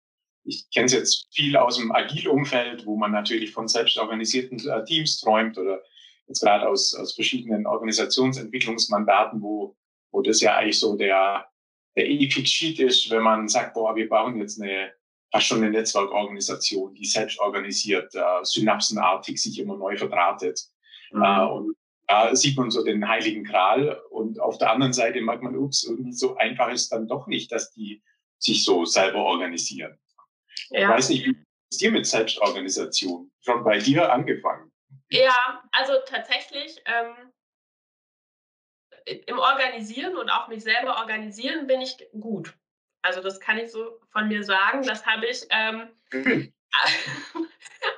Ich 0.43 0.67
kenne 0.71 0.87
es 0.87 0.93
jetzt 0.93 1.27
viel 1.33 1.55
aus 1.55 1.77
dem 1.77 1.91
Agil-Umfeld, 1.91 2.85
wo 2.85 2.95
man 2.95 3.11
natürlich 3.11 3.51
von 3.51 3.67
selbstorganisierten 3.67 4.67
äh, 4.67 4.83
Teams 4.85 5.19
träumt 5.19 5.57
oder 5.57 5.81
jetzt 6.27 6.41
gerade 6.41 6.67
aus, 6.67 6.95
aus 6.95 7.13
verschiedenen 7.13 7.67
Organisationsentwicklungsmandaten, 7.67 9.41
wo, 9.41 9.75
wo 10.11 10.21
das 10.21 10.41
ja 10.41 10.55
eigentlich 10.55 10.79
so 10.79 10.95
der, 10.95 11.47
der 11.95 12.09
Epic 12.09 12.47
Sheet 12.47 12.79
ist, 12.79 13.09
wenn 13.11 13.21
man 13.21 13.47
sagt, 13.47 13.75
boah, 13.75 13.95
wir 13.95 14.09
bauen 14.09 14.39
jetzt 14.39 14.59
eine, 14.59 14.91
fast 15.35 15.47
schon 15.47 15.57
eine 15.57 15.71
Netzwerkorganisation, 15.71 16.93
die 16.93 17.03
selbst 17.03 17.39
organisiert, 17.39 18.15
äh, 18.15 18.21
synapsenartig 18.43 19.41
sich 19.41 19.59
immer 19.59 19.75
neu 19.75 19.97
verdrahtet. 19.97 20.61
Mhm. 21.11 21.23
Äh, 21.23 21.45
und 21.45 21.75
da 22.07 22.33
sieht 22.33 22.57
man 22.57 22.71
so 22.71 22.85
den 22.85 23.05
heiligen 23.05 23.43
Gral. 23.43 24.01
Und 24.11 24.39
auf 24.39 24.57
der 24.59 24.71
anderen 24.71 24.93
Seite 24.93 25.19
merkt 25.19 25.43
man, 25.43 25.57
ups, 25.57 25.83
irgendwie 25.83 26.13
so 26.13 26.37
einfach 26.37 26.69
ist 26.69 26.89
dann 26.93 27.09
doch 27.09 27.27
nicht, 27.27 27.51
dass 27.51 27.73
die 27.73 28.01
sich 28.39 28.63
so 28.63 28.85
selber 28.85 29.25
organisieren. 29.25 29.99
Ja. 30.69 30.83
Ich 30.83 30.87
weiß 30.87 31.09
nicht, 31.09 31.25
wie 31.25 31.35
ist 31.69 31.81
dir 31.81 31.91
mit 31.91 32.05
Selbstorganisation? 32.05 33.29
Schon 33.41 33.65
bei 33.65 33.79
dir 33.79 34.13
angefangen? 34.13 34.71
Ja, 35.09 35.63
also 35.73 35.93
tatsächlich 36.07 36.81
ähm, 36.85 37.13
im 39.27 39.37
Organisieren 39.37 40.15
und 40.15 40.29
auch 40.29 40.47
mich 40.47 40.63
selber 40.63 40.95
organisieren 40.97 41.67
bin 41.67 41.81
ich 41.81 41.97
gut. 42.17 42.55
Also 43.05 43.21
das 43.21 43.39
kann 43.39 43.57
ich 43.57 43.71
so 43.71 43.99
von 44.11 44.27
mir 44.27 44.43
sagen. 44.43 44.83
Das 44.83 45.05
habe 45.05 45.25
ich. 45.27 45.45
Ähm, 45.49 45.89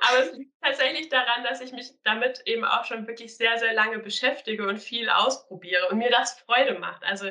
aber 0.00 0.18
es 0.20 0.32
liegt 0.36 0.52
tatsächlich 0.62 1.08
daran, 1.08 1.44
dass 1.44 1.60
ich 1.60 1.72
mich 1.72 1.92
damit 2.04 2.42
eben 2.44 2.64
auch 2.64 2.84
schon 2.84 3.06
wirklich 3.06 3.36
sehr, 3.36 3.58
sehr 3.58 3.72
lange 3.72 3.98
beschäftige 3.98 4.66
und 4.66 4.78
viel 4.78 5.08
ausprobiere 5.08 5.88
und 5.88 5.98
mir 5.98 6.10
das 6.10 6.38
Freude 6.40 6.78
macht. 6.78 7.02
Also 7.04 7.30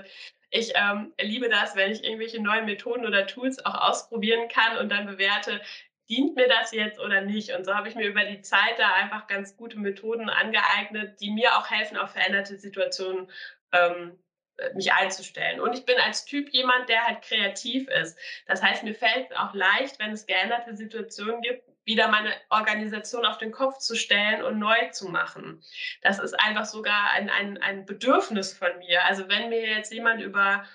ich 0.49 0.73
ähm, 0.75 1.13
liebe 1.19 1.49
das, 1.49 1.75
wenn 1.75 1.91
ich 1.91 2.03
irgendwelche 2.03 2.41
neuen 2.41 2.65
Methoden 2.65 3.05
oder 3.05 3.27
Tools 3.27 3.63
auch 3.65 3.75
ausprobieren 3.75 4.47
kann 4.47 4.77
und 4.77 4.89
dann 4.89 5.05
bewerte, 5.05 5.61
dient 6.09 6.35
mir 6.35 6.47
das 6.47 6.71
jetzt 6.71 6.99
oder 6.99 7.21
nicht? 7.21 7.51
Und 7.51 7.65
so 7.65 7.75
habe 7.75 7.89
ich 7.89 7.95
mir 7.95 8.07
über 8.07 8.23
die 8.23 8.41
Zeit 8.41 8.79
da 8.79 8.93
einfach 8.93 9.27
ganz 9.27 9.57
gute 9.57 9.77
Methoden 9.77 10.29
angeeignet, 10.29 11.19
die 11.19 11.31
mir 11.31 11.57
auch 11.57 11.69
helfen, 11.69 11.97
auf 11.97 12.11
veränderte 12.11 12.57
Situationen 12.57 13.29
ähm, 13.73 14.11
äh, 14.11 14.26
mich 14.73 14.91
einzustellen. 14.93 15.59
Und 15.59 15.73
ich 15.73 15.85
bin 15.85 15.97
als 15.99 16.25
Typ 16.25 16.49
jemand, 16.49 16.89
der 16.89 17.05
halt 17.05 17.21
kreativ 17.21 17.87
ist. 17.89 18.17
Das 18.47 18.61
heißt, 18.61 18.83
mir 18.83 18.95
fällt 18.95 19.29
es 19.29 19.37
auch 19.37 19.53
leicht, 19.53 19.99
wenn 19.99 20.11
es 20.11 20.25
geänderte 20.25 20.75
Situationen 20.75 21.41
gibt, 21.41 21.63
wieder 21.85 22.09
meine 22.09 22.33
Organisation 22.49 23.25
auf 23.25 23.37
den 23.37 23.51
Kopf 23.51 23.77
zu 23.77 23.95
stellen 23.95 24.43
und 24.43 24.59
neu 24.59 24.89
zu 24.91 25.07
machen. 25.07 25.63
Das 26.01 26.19
ist 26.19 26.33
einfach 26.33 26.65
sogar 26.65 27.11
ein, 27.11 27.29
ein, 27.29 27.57
ein 27.59 27.85
Bedürfnis 27.85 28.53
von 28.53 28.77
mir. 28.79 29.05
Also 29.05 29.29
wenn 29.29 29.49
mir 29.49 29.67
jetzt 29.67 29.93
jemand 29.93 30.21
über 30.21 30.65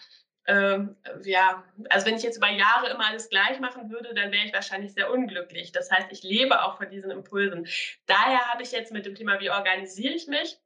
ähm, 0.46 0.96
ja, 1.22 1.62
also 1.88 2.06
wenn 2.06 2.16
ich 2.16 2.22
jetzt 2.24 2.36
über 2.36 2.50
Jahre 2.50 2.90
immer 2.90 3.06
alles 3.06 3.28
gleich 3.28 3.60
machen 3.60 3.90
würde, 3.90 4.12
dann 4.14 4.32
wäre 4.32 4.44
ich 4.44 4.52
wahrscheinlich 4.52 4.92
sehr 4.92 5.12
unglücklich. 5.12 5.70
Das 5.70 5.90
heißt, 5.90 6.08
ich 6.10 6.22
lebe 6.24 6.62
auch 6.62 6.78
von 6.78 6.90
diesen 6.90 7.12
Impulsen. 7.12 7.68
Daher 8.06 8.50
habe 8.50 8.62
ich 8.62 8.72
jetzt 8.72 8.92
mit 8.92 9.06
dem 9.06 9.14
Thema, 9.14 9.38
wie 9.38 9.50
organisiere 9.50 10.14
ich 10.14 10.26
mich, 10.26 10.58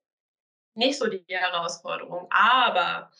nicht 0.76 0.99
so 0.99 1.09
die 1.09 1.25
Herausforderung. 1.28 2.26
Aber 2.30 3.11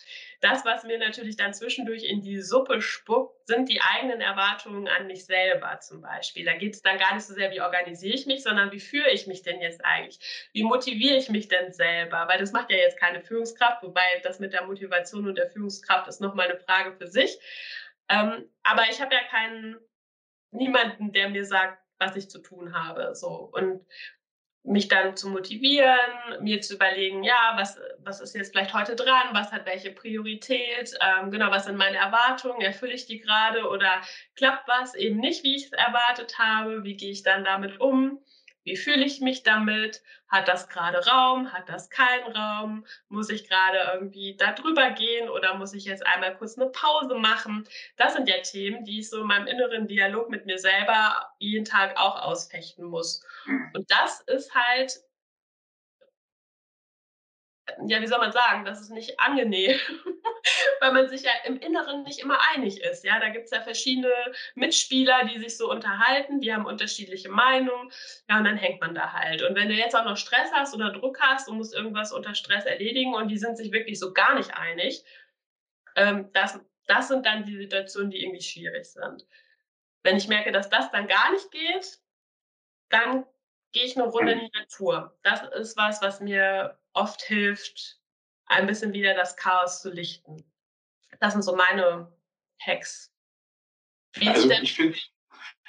das, 0.41 0.65
was 0.65 0.85
mir 0.85 0.99
natürlich 0.99 1.37
dann 1.37 1.55
zwischendurch 1.55 2.05
in 2.05 2.23
die 2.23 2.41
Suppe 2.41 2.81
spuckt, 2.81 3.47
sind 3.47 3.69
die 3.69 3.81
eigenen 3.81 4.21
Erwartungen 4.21 4.89
an 4.89 5.07
mich 5.07 5.25
selber 5.25 5.81
zum 5.81 6.03
Beispiel. 6.03 6.45
Da 6.45 6.55
geht 6.55 6.75
es 6.75 6.83
dann 6.83 6.99
gar 6.99 7.15
nicht 7.15 7.25
so 7.25 7.35
sehr, 7.35 7.51
wie 7.51 7.61
organisiere 7.61 8.15
ich 8.15 8.27
mich, 8.27 8.43
sondern 8.43 8.73
wie 8.73 8.81
führe 8.81 9.11
ich 9.11 9.27
mich 9.27 9.43
denn 9.43 9.61
jetzt 9.61 9.85
eigentlich? 9.85 10.49
Wie 10.53 10.63
motiviere 10.63 11.17
ich 11.17 11.29
mich 11.29 11.49
denn 11.49 11.73
selber? 11.73 12.27
Weil 12.29 12.39
das 12.39 12.53
macht 12.53 12.71
ja 12.71 12.77
jetzt 12.77 12.99
keine 12.99 13.21
Führungskraft, 13.21 13.83
wobei 13.83 14.03
das 14.23 14.39
mit 14.39 14.53
der 14.53 14.65
Motivation 14.65 15.27
und 15.27 15.37
der 15.37 15.51
Führungskraft 15.51 16.09
ist 16.09 16.21
nochmal 16.21 16.49
eine 16.49 16.59
Frage 16.59 16.93
für 16.93 17.07
sich. 17.07 17.39
Ähm, 18.09 18.49
aber 18.63 18.85
ich 18.91 19.01
habe 19.01 19.15
ja 19.15 19.23
keinen, 19.31 19.77
niemanden, 20.53 21.13
der 21.13 21.29
mir 21.29 21.45
sagt, 21.45 21.83
was 21.99 22.17
ich 22.17 22.29
zu 22.31 22.41
tun 22.41 22.75
habe. 22.75 23.15
So. 23.15 23.51
Und 23.53 23.85
mich 24.67 24.89
dann 24.89 25.17
zu 25.17 25.29
motivieren, 25.29 25.99
mir 26.41 26.61
zu 26.61 26.75
überlegen, 26.75 27.23
ja, 27.23 27.53
was, 27.57 27.79
was 27.99 28.21
ist 28.21 28.35
jetzt 28.35 28.51
vielleicht 28.51 28.75
heute 28.75 28.97
dran, 28.97 29.29
was 29.33 29.53
hat 29.53 29.65
welche 29.65 29.93
Priorität, 29.93 30.95
ähm, 31.01 31.31
genau, 31.31 31.51
was 31.51 31.65
sind 31.65 31.77
meine 31.77 31.97
Erwartungen, 31.97 32.61
erfülle 32.61 32.93
ich 32.93 33.07
die 33.07 33.21
gerade 33.21 33.69
oder 33.69 34.01
klappt 34.35 34.67
was 34.67 34.95
eben 34.95 35.19
nicht, 35.19 35.45
wie 35.45 35.57
ich 35.57 35.67
es 35.67 35.73
erwartet 35.73 36.39
habe, 36.39 36.85
wie 36.85 36.97
gehe 36.97 37.13
ich 37.13 37.23
dann 37.23 37.45
damit 37.45 37.81
um, 37.81 38.21
wie 38.67 38.77
fühle 38.77 39.05
ich 39.05 39.21
mich 39.21 39.45
damit, 39.45 40.03
hat 40.29 40.49
das 40.49 40.69
gerade 40.69 40.99
Raum, 41.07 41.53
hat 41.53 41.69
das 41.69 41.89
keinen 41.89 42.33
Raum, 42.33 42.85
muss 43.09 43.31
ich 43.31 43.49
gerade 43.49 43.79
irgendwie 43.95 44.37
da 44.37 44.53
drüber 44.53 44.91
gehen 44.91 45.31
oder 45.31 45.55
muss 45.55 45.73
ich 45.73 45.85
jetzt 45.85 46.05
einmal 46.05 46.37
kurz 46.37 46.59
eine 46.59 46.69
Pause 46.71 47.15
machen. 47.15 47.67
Das 47.97 48.15
sind 48.15 48.29
ja 48.29 48.39
Themen, 48.43 48.85
die 48.85 48.99
ich 48.99 49.09
so 49.09 49.21
in 49.21 49.29
meinem 49.29 49.47
inneren 49.47 49.87
Dialog 49.87 50.29
mit 50.31 50.47
mir 50.47 50.59
selber 50.59 51.33
jeden 51.39 51.65
Tag 51.65 51.97
auch 51.97 52.21
ausfechten 52.21 52.85
muss. 52.87 53.25
Und 53.73 53.89
das 53.89 54.21
ist 54.23 54.53
halt, 54.53 55.01
ja, 57.87 58.01
wie 58.01 58.07
soll 58.09 58.19
man 58.19 58.33
sagen, 58.33 58.65
das 58.65 58.81
ist 58.81 58.91
nicht 58.91 59.21
angenehm, 59.21 59.79
weil 60.81 60.93
man 60.93 61.09
sich 61.09 61.23
ja 61.23 61.31
im 61.45 61.59
Inneren 61.59 62.03
nicht 62.03 62.21
immer 62.21 62.39
einig 62.55 62.81
ist. 62.81 63.05
Ja, 63.05 63.19
da 63.21 63.29
gibt 63.29 63.47
es 63.47 63.51
ja 63.51 63.61
verschiedene 63.63 64.13
Mitspieler, 64.55 65.25
die 65.25 65.39
sich 65.39 65.57
so 65.57 65.71
unterhalten, 65.71 66.41
die 66.41 66.53
haben 66.53 66.67
unterschiedliche 66.67 67.29
Meinungen. 67.29 67.91
Ja, 68.29 68.39
und 68.39 68.45
dann 68.45 68.57
hängt 68.57 68.81
man 68.81 68.95
da 68.95 69.13
halt. 69.13 69.43
Und 69.43 69.55
wenn 69.55 69.69
du 69.69 69.75
jetzt 69.75 69.95
auch 69.95 70.05
noch 70.05 70.17
Stress 70.17 70.51
hast 70.53 70.75
oder 70.75 70.93
Druck 70.93 71.21
hast 71.21 71.49
und 71.49 71.57
musst 71.57 71.75
irgendwas 71.75 72.13
unter 72.13 72.35
Stress 72.35 72.65
erledigen 72.65 73.15
und 73.15 73.29
die 73.29 73.39
sind 73.39 73.57
sich 73.57 73.73
wirklich 73.73 73.99
so 73.99 74.13
gar 74.13 74.35
nicht 74.35 74.55
einig, 74.57 75.05
ähm, 75.97 76.31
das, 76.33 76.61
das 76.87 77.09
sind 77.09 77.27
dann 77.27 77.45
die 77.45 77.57
Situationen, 77.57 78.11
die 78.11 78.23
irgendwie 78.23 78.43
schwierig 78.43 78.87
sind. 78.87 79.27
Wenn 80.03 80.17
ich 80.17 80.29
merke, 80.29 80.53
dass 80.53 80.69
das 80.69 80.91
dann 80.93 81.09
gar 81.09 81.33
nicht 81.33 81.51
geht, 81.51 81.99
dann 82.91 83.27
gehe 83.73 83.85
ich 83.85 83.97
eine 83.97 84.07
Runde 84.07 84.33
in 84.33 84.41
die 84.41 84.59
Natur. 84.59 85.19
Das 85.23 85.43
ist 85.55 85.77
was, 85.77 86.01
was 86.01 86.21
mir 86.21 86.79
oft 86.93 87.23
hilft, 87.23 87.99
ein 88.47 88.67
bisschen 88.67 88.93
wieder 88.93 89.15
das 89.15 89.37
Chaos 89.37 89.83
zu 89.83 89.91
lichten. 89.91 90.45
Das 91.21 91.33
sind 91.33 91.43
so 91.43 91.55
meine 91.55 92.13
Hacks. 92.61 93.13
Wie 94.15 94.29
also 94.29 94.51
ich 94.51 94.75
finde 94.75 94.97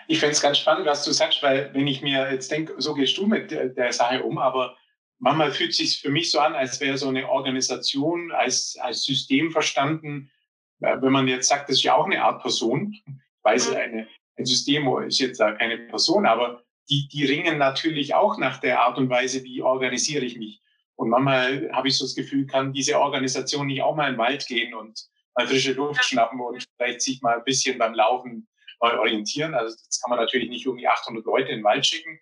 ich 0.08 0.20
finde 0.20 0.34
es 0.34 0.42
ganz 0.42 0.58
spannend, 0.58 0.86
was 0.86 1.04
du 1.04 1.12
sagst, 1.12 1.44
weil 1.44 1.74
wenn 1.74 1.86
ich 1.86 2.02
mir 2.02 2.32
jetzt 2.32 2.50
denke, 2.50 2.74
so 2.78 2.94
gehst 2.94 3.18
du 3.18 3.28
mit 3.28 3.52
der, 3.52 3.68
der 3.68 3.92
Sache 3.92 4.24
um, 4.24 4.38
aber 4.38 4.78
manchmal 5.20 5.52
fühlt 5.52 5.72
es 5.72 5.78
sich 5.78 6.00
für 6.00 6.10
mich 6.10 6.32
so 6.32 6.40
an, 6.40 6.56
als 6.56 6.80
wäre 6.80 6.98
so 6.98 7.10
eine 7.10 7.30
Organisation 7.30 8.32
als, 8.32 8.78
als 8.80 9.04
System 9.04 9.52
verstanden. 9.52 10.32
Äh, 10.80 11.02
wenn 11.02 11.12
man 11.12 11.28
jetzt 11.28 11.50
sagt, 11.50 11.68
das 11.68 11.78
ist 11.78 11.84
ja 11.84 11.96
auch 11.96 12.06
eine 12.06 12.24
Art 12.24 12.42
Person, 12.42 12.94
ich 12.94 13.04
weiß, 13.44 13.72
mhm. 13.72 13.76
eine, 13.76 14.08
ein 14.38 14.46
System 14.46 14.88
ist 15.04 15.20
jetzt 15.20 15.40
keine 15.40 15.78
Person, 15.78 16.26
aber 16.26 16.64
die, 16.90 17.10
die 17.10 17.26
ringen 17.26 17.58
natürlich 17.58 18.16
auch 18.16 18.38
nach 18.38 18.60
der 18.60 18.82
Art 18.82 18.98
und 18.98 19.10
Weise, 19.10 19.44
wie 19.44 19.62
organisiere 19.62 20.24
ich 20.24 20.38
mich. 20.38 20.62
Und 20.98 21.10
manchmal 21.10 21.70
habe 21.72 21.88
ich 21.88 21.98
so 21.98 22.06
das 22.06 22.16
Gefühl, 22.16 22.48
kann 22.48 22.74
diese 22.74 23.00
Organisation 23.00 23.68
nicht 23.68 23.84
auch 23.84 23.96
mal 23.96 24.08
in 24.08 24.16
den 24.16 24.20
Wald 24.20 24.46
gehen 24.48 24.74
und 24.74 25.00
mal 25.36 25.48
frische 25.48 25.74
Luft 25.74 26.04
schnappen 26.04 26.42
und 26.42 26.68
vielleicht 26.76 27.02
sich 27.02 27.22
mal 27.22 27.38
ein 27.38 27.44
bisschen 27.44 27.78
beim 27.78 27.94
Laufen 27.94 28.48
neu 28.82 28.98
orientieren. 29.00 29.54
Also 29.54 29.76
das 29.88 30.02
kann 30.02 30.10
man 30.10 30.20
natürlich 30.20 30.50
nicht 30.50 30.66
irgendwie 30.66 30.88
800 30.88 31.24
Leute 31.26 31.50
in 31.50 31.60
den 31.60 31.64
Wald 31.64 31.86
schicken. 31.86 32.20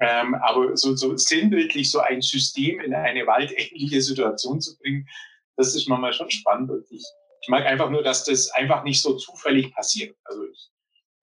Ähm, 0.00 0.34
aber 0.34 0.76
so, 0.76 0.94
so 0.96 1.16
sinnbildlich 1.16 1.90
so 1.90 2.00
ein 2.00 2.20
System 2.20 2.80
in 2.80 2.92
eine 2.92 3.26
waldähnliche 3.26 4.02
Situation 4.02 4.60
zu 4.60 4.76
bringen, 4.78 5.08
das 5.56 5.74
ist 5.74 5.88
manchmal 5.88 6.12
schon 6.12 6.30
spannend. 6.30 6.70
Und 6.70 6.84
ich, 6.90 7.04
ich 7.42 7.48
mag 7.48 7.66
einfach 7.66 7.90
nur, 7.90 8.02
dass 8.02 8.24
das 8.24 8.50
einfach 8.50 8.82
nicht 8.82 9.00
so 9.00 9.16
zufällig 9.16 9.72
passiert. 9.74 10.16
Also 10.24 10.44
ich, 10.44 10.70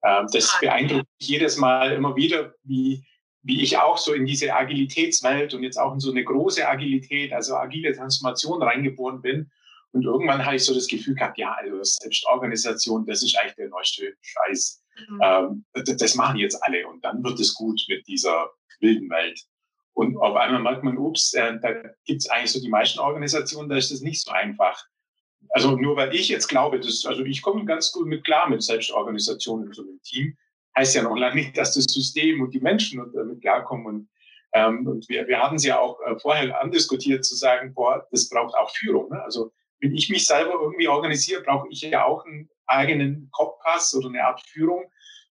äh, 0.01 0.23
das 0.31 0.57
beeindruckt 0.61 1.07
mich 1.19 1.29
jedes 1.29 1.57
Mal 1.57 1.91
immer 1.91 2.15
wieder, 2.15 2.53
wie, 2.63 3.05
wie 3.45 3.61
ich 3.61 3.77
auch 3.77 3.99
so 3.99 4.13
in 4.13 4.25
diese 4.25 4.55
Agilitätswelt 4.55 5.53
und 5.53 5.61
jetzt 5.61 5.77
auch 5.77 5.93
in 5.93 5.99
so 5.99 6.09
eine 6.09 6.23
große 6.23 6.67
Agilität, 6.67 7.31
also 7.31 7.55
agile 7.55 7.95
Transformation 7.95 8.61
reingeboren 8.61 9.21
bin. 9.21 9.51
Und 9.91 10.03
irgendwann 10.03 10.43
habe 10.43 10.55
ich 10.55 10.65
so 10.65 10.73
das 10.73 10.87
Gefühl 10.87 11.13
gehabt, 11.13 11.37
ja, 11.37 11.53
also 11.53 11.77
Selbstorganisation, 11.83 13.05
das 13.05 13.21
ist 13.21 13.37
eigentlich 13.37 13.55
der 13.55 13.69
neueste 13.69 14.13
Scheiß. 14.19 14.83
Mhm. 15.09 15.19
Ähm, 15.23 15.65
das, 15.73 15.95
das, 15.95 16.15
machen 16.15 16.37
jetzt 16.37 16.61
alle 16.63 16.87
und 16.87 17.05
dann 17.05 17.23
wird 17.23 17.39
es 17.39 17.53
gut 17.53 17.79
mit 17.87 18.07
dieser 18.07 18.49
wilden 18.79 19.11
Welt. 19.11 19.39
Und 19.93 20.17
auf 20.17 20.35
einmal 20.35 20.61
merkt 20.61 20.83
man, 20.83 20.97
ups, 20.97 21.33
äh, 21.35 21.59
da 21.61 21.73
gibt 22.03 22.21
es 22.21 22.29
eigentlich 22.29 22.51
so 22.51 22.59
die 22.59 22.69
meisten 22.69 22.99
Organisationen, 22.99 23.69
da 23.69 23.77
ist 23.77 23.91
das 23.91 24.01
nicht 24.01 24.23
so 24.23 24.31
einfach. 24.31 24.83
Also 25.49 25.77
nur 25.77 25.95
weil 25.95 26.15
ich 26.15 26.29
jetzt 26.29 26.47
glaube, 26.47 26.79
dass, 26.79 27.05
also 27.05 27.23
ich 27.23 27.43
komme 27.43 27.63
ganz 27.65 27.91
gut 27.91 28.07
mit 28.07 28.25
klar 28.25 28.49
mit 28.49 28.63
Selbstorganisation 28.63 29.67
in 29.67 29.71
so 29.71 29.83
einem 29.83 30.01
Team 30.01 30.35
heißt 30.77 30.95
ja 30.95 31.03
noch 31.03 31.15
lange 31.15 31.35
nicht, 31.35 31.57
dass 31.57 31.73
das 31.73 31.85
System 31.85 32.41
und 32.41 32.53
die 32.53 32.59
Menschen 32.59 33.01
damit 33.13 33.41
klarkommen. 33.41 33.85
Und, 33.85 34.09
ähm, 34.53 34.87
und 34.87 35.07
wir, 35.09 35.27
wir 35.27 35.41
hatten 35.41 35.55
es 35.55 35.65
ja 35.65 35.79
auch 35.79 35.99
äh, 36.01 36.17
vorher 36.19 36.61
andiskutiert, 36.61 37.25
zu 37.25 37.35
sagen, 37.35 37.73
boah, 37.73 38.05
das 38.11 38.29
braucht 38.29 38.55
auch 38.55 38.69
Führung. 38.71 39.09
Ne? 39.09 39.21
Also 39.23 39.51
wenn 39.79 39.93
ich 39.93 40.09
mich 40.09 40.25
selber 40.25 40.53
irgendwie 40.61 40.87
organisiere, 40.87 41.41
brauche 41.41 41.67
ich 41.69 41.81
ja 41.81 42.05
auch 42.05 42.25
einen 42.25 42.49
eigenen 42.67 43.29
Kompass 43.31 43.93
oder 43.95 44.09
eine 44.09 44.23
Art 44.23 44.41
Führung. 44.47 44.85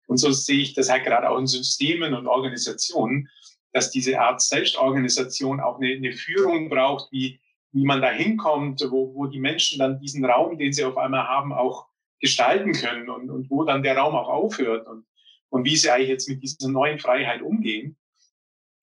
Und 0.07 0.17
so 0.17 0.31
sehe 0.31 0.61
ich 0.61 0.73
das 0.73 0.89
halt 0.89 1.03
gerade 1.03 1.29
auch 1.29 1.37
in 1.37 1.47
Systemen 1.47 2.13
und 2.13 2.27
Organisationen, 2.27 3.29
dass 3.73 3.91
diese 3.91 4.19
Art 4.19 4.41
Selbstorganisation 4.41 5.59
auch 5.59 5.79
eine, 5.79 5.93
eine 5.93 6.13
Führung 6.13 6.69
braucht, 6.69 7.11
wie, 7.11 7.39
wie 7.71 7.85
man 7.85 8.01
da 8.01 8.09
hinkommt, 8.09 8.81
wo, 8.89 9.13
wo 9.13 9.27
die 9.27 9.39
Menschen 9.39 9.77
dann 9.77 9.99
diesen 9.99 10.25
Raum, 10.25 10.57
den 10.57 10.73
sie 10.73 10.83
auf 10.83 10.97
einmal 10.97 11.27
haben, 11.27 11.53
auch 11.53 11.87
gestalten 12.19 12.73
können 12.73 13.09
und, 13.09 13.29
und 13.29 13.49
wo 13.49 13.63
dann 13.63 13.83
der 13.83 13.97
Raum 13.97 14.15
auch 14.15 14.29
aufhört. 14.29 14.87
Und 14.87 15.05
und 15.49 15.65
wie 15.65 15.75
sie 15.75 15.89
eigentlich 15.89 16.09
jetzt 16.09 16.29
mit 16.29 16.41
dieser 16.43 16.69
neuen 16.69 16.99
Freiheit 16.99 17.41
umgehen. 17.41 17.97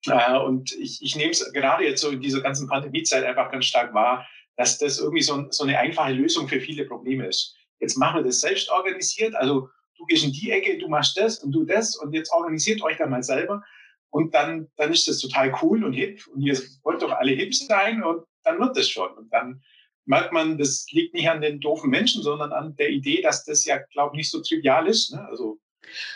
Äh, 0.07 0.39
und 0.39 0.73
ich, 0.73 1.03
ich 1.03 1.17
nehme 1.17 1.31
es 1.31 1.53
gerade 1.53 1.85
jetzt 1.85 2.01
so 2.01 2.11
in 2.11 2.21
dieser 2.21 2.41
ganzen 2.41 2.69
Pandemiezeit 2.69 3.25
einfach 3.25 3.51
ganz 3.51 3.67
stark 3.67 3.95
wahr, 3.95 4.27
dass 4.57 4.79
das 4.79 4.99
irgendwie 4.99 5.23
so, 5.23 5.47
so 5.51 5.65
eine 5.65 5.79
einfache 5.79 6.13
Lösung 6.13 6.49
für 6.49 6.61
viele 6.61 6.85
Probleme 6.85 7.27
ist. 7.27 7.57
Jetzt 7.81 7.97
machen 7.97 8.21
wir 8.21 8.25
das 8.25 8.41
selbst 8.41 8.71
organisiert, 8.71 9.35
also 9.35 9.69
du 9.99 10.07
gehst 10.07 10.25
in 10.25 10.33
die 10.33 10.51
Ecke, 10.51 10.79
du 10.79 10.89
machst 10.89 11.17
das 11.19 11.43
und 11.43 11.53
du 11.53 11.65
das 11.65 11.97
und 11.97 12.13
jetzt 12.13 12.33
organisiert 12.33 12.83
euch 12.83 12.97
da 12.97 13.07
mal 13.07 13.23
selber 13.23 13.63
und 14.11 14.35
dann, 14.35 14.69
dann 14.77 14.93
ist 14.93 15.09
das 15.09 15.19
total 15.19 15.55
cool 15.63 15.85
und 15.85 15.93
hip 15.93 16.27
und 16.29 16.41
ihr 16.41 16.59
wollt 16.85 17.03
doch 17.03 17.13
alle 17.13 17.33
hip 17.33 17.55
sein 17.55 18.03
und 18.03 18.25
dann 18.45 18.59
wird 18.59 18.77
das 18.77 18.89
schon. 18.89 19.13
Und 19.15 19.33
dann 19.33 19.63
merkt 20.07 20.33
man, 20.33 20.57
das 20.57 20.87
liegt 20.91 21.15
nicht 21.15 21.29
an 21.29 21.41
den 21.41 21.61
doofen 21.61 21.91
Menschen, 21.91 22.23
sondern 22.23 22.53
an 22.53 22.77
der 22.77 22.91
Idee, 22.91 23.21
dass 23.21 23.45
das 23.45 23.65
ja, 23.65 23.79
glaube 23.93 24.15
ich, 24.15 24.19
nicht 24.19 24.31
so 24.31 24.41
trivial 24.41 24.87
ist. 24.87 25.13
Ne? 25.13 25.27
Also 25.29 25.59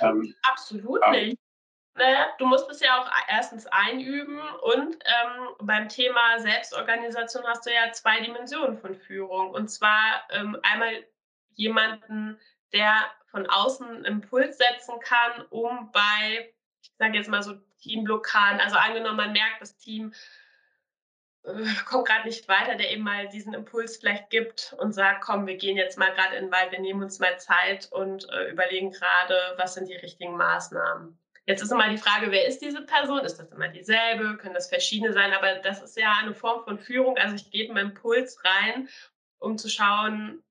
ähm, 0.00 0.34
Absolut 0.42 1.00
ja. 1.02 1.10
nicht. 1.10 1.38
Naja, 1.94 2.28
du 2.38 2.46
musst 2.46 2.70
es 2.70 2.80
ja 2.80 3.00
auch 3.00 3.10
erstens 3.28 3.66
einüben 3.66 4.40
und 4.62 4.94
ähm, 4.94 5.48
beim 5.58 5.88
Thema 5.88 6.38
Selbstorganisation 6.38 7.44
hast 7.46 7.66
du 7.66 7.70
ja 7.70 7.92
zwei 7.92 8.20
Dimensionen 8.20 8.78
von 8.78 8.94
Führung. 8.94 9.50
Und 9.50 9.68
zwar 9.68 10.22
ähm, 10.30 10.56
einmal 10.62 11.04
jemanden, 11.54 12.38
der 12.72 12.94
von 13.26 13.46
außen 13.46 13.86
einen 13.86 14.04
Impuls 14.04 14.56
setzen 14.56 15.00
kann, 15.00 15.44
um 15.50 15.90
bei, 15.92 16.54
ich 16.82 16.92
sage 16.96 17.18
jetzt 17.18 17.28
mal 17.28 17.42
so 17.42 17.54
Teamblockaden, 17.82 18.60
also 18.60 18.76
angenommen, 18.76 19.16
man 19.16 19.32
merkt, 19.32 19.60
das 19.60 19.76
Team 19.76 20.14
kommt 21.86 22.06
gerade 22.06 22.26
nicht 22.26 22.48
weiter, 22.48 22.74
der 22.74 22.90
eben 22.90 23.02
mal 23.02 23.28
diesen 23.28 23.54
Impuls 23.54 23.96
vielleicht 23.96 24.30
gibt 24.30 24.74
und 24.78 24.92
sagt, 24.92 25.22
komm, 25.22 25.46
wir 25.46 25.56
gehen 25.56 25.76
jetzt 25.76 25.98
mal 25.98 26.12
gerade 26.12 26.36
in 26.36 26.46
den 26.46 26.52
Wald, 26.52 26.72
wir 26.72 26.80
nehmen 26.80 27.02
uns 27.02 27.18
mal 27.18 27.38
Zeit 27.38 27.88
und 27.90 28.28
äh, 28.30 28.50
überlegen 28.50 28.90
gerade, 28.90 29.34
was 29.56 29.74
sind 29.74 29.88
die 29.88 29.96
richtigen 29.96 30.36
Maßnahmen. 30.36 31.18
Jetzt 31.46 31.62
ist 31.62 31.72
immer 31.72 31.88
die 31.88 31.98
Frage, 31.98 32.30
wer 32.30 32.46
ist 32.46 32.60
diese 32.60 32.82
Person? 32.82 33.20
Ist 33.20 33.38
das 33.38 33.50
immer 33.50 33.68
dieselbe? 33.68 34.36
Können 34.36 34.54
das 34.54 34.68
verschiedene 34.68 35.12
sein? 35.12 35.32
Aber 35.32 35.56
das 35.56 35.82
ist 35.82 35.96
ja 35.96 36.18
eine 36.20 36.34
Form 36.34 36.62
von 36.62 36.78
Führung. 36.78 37.16
Also 37.16 37.34
ich 37.34 37.50
gebe 37.50 37.70
einen 37.70 37.90
Impuls 37.90 38.38
rein, 38.44 38.88
um 39.38 39.58
zu 39.58 39.68
schauen, 39.68 40.42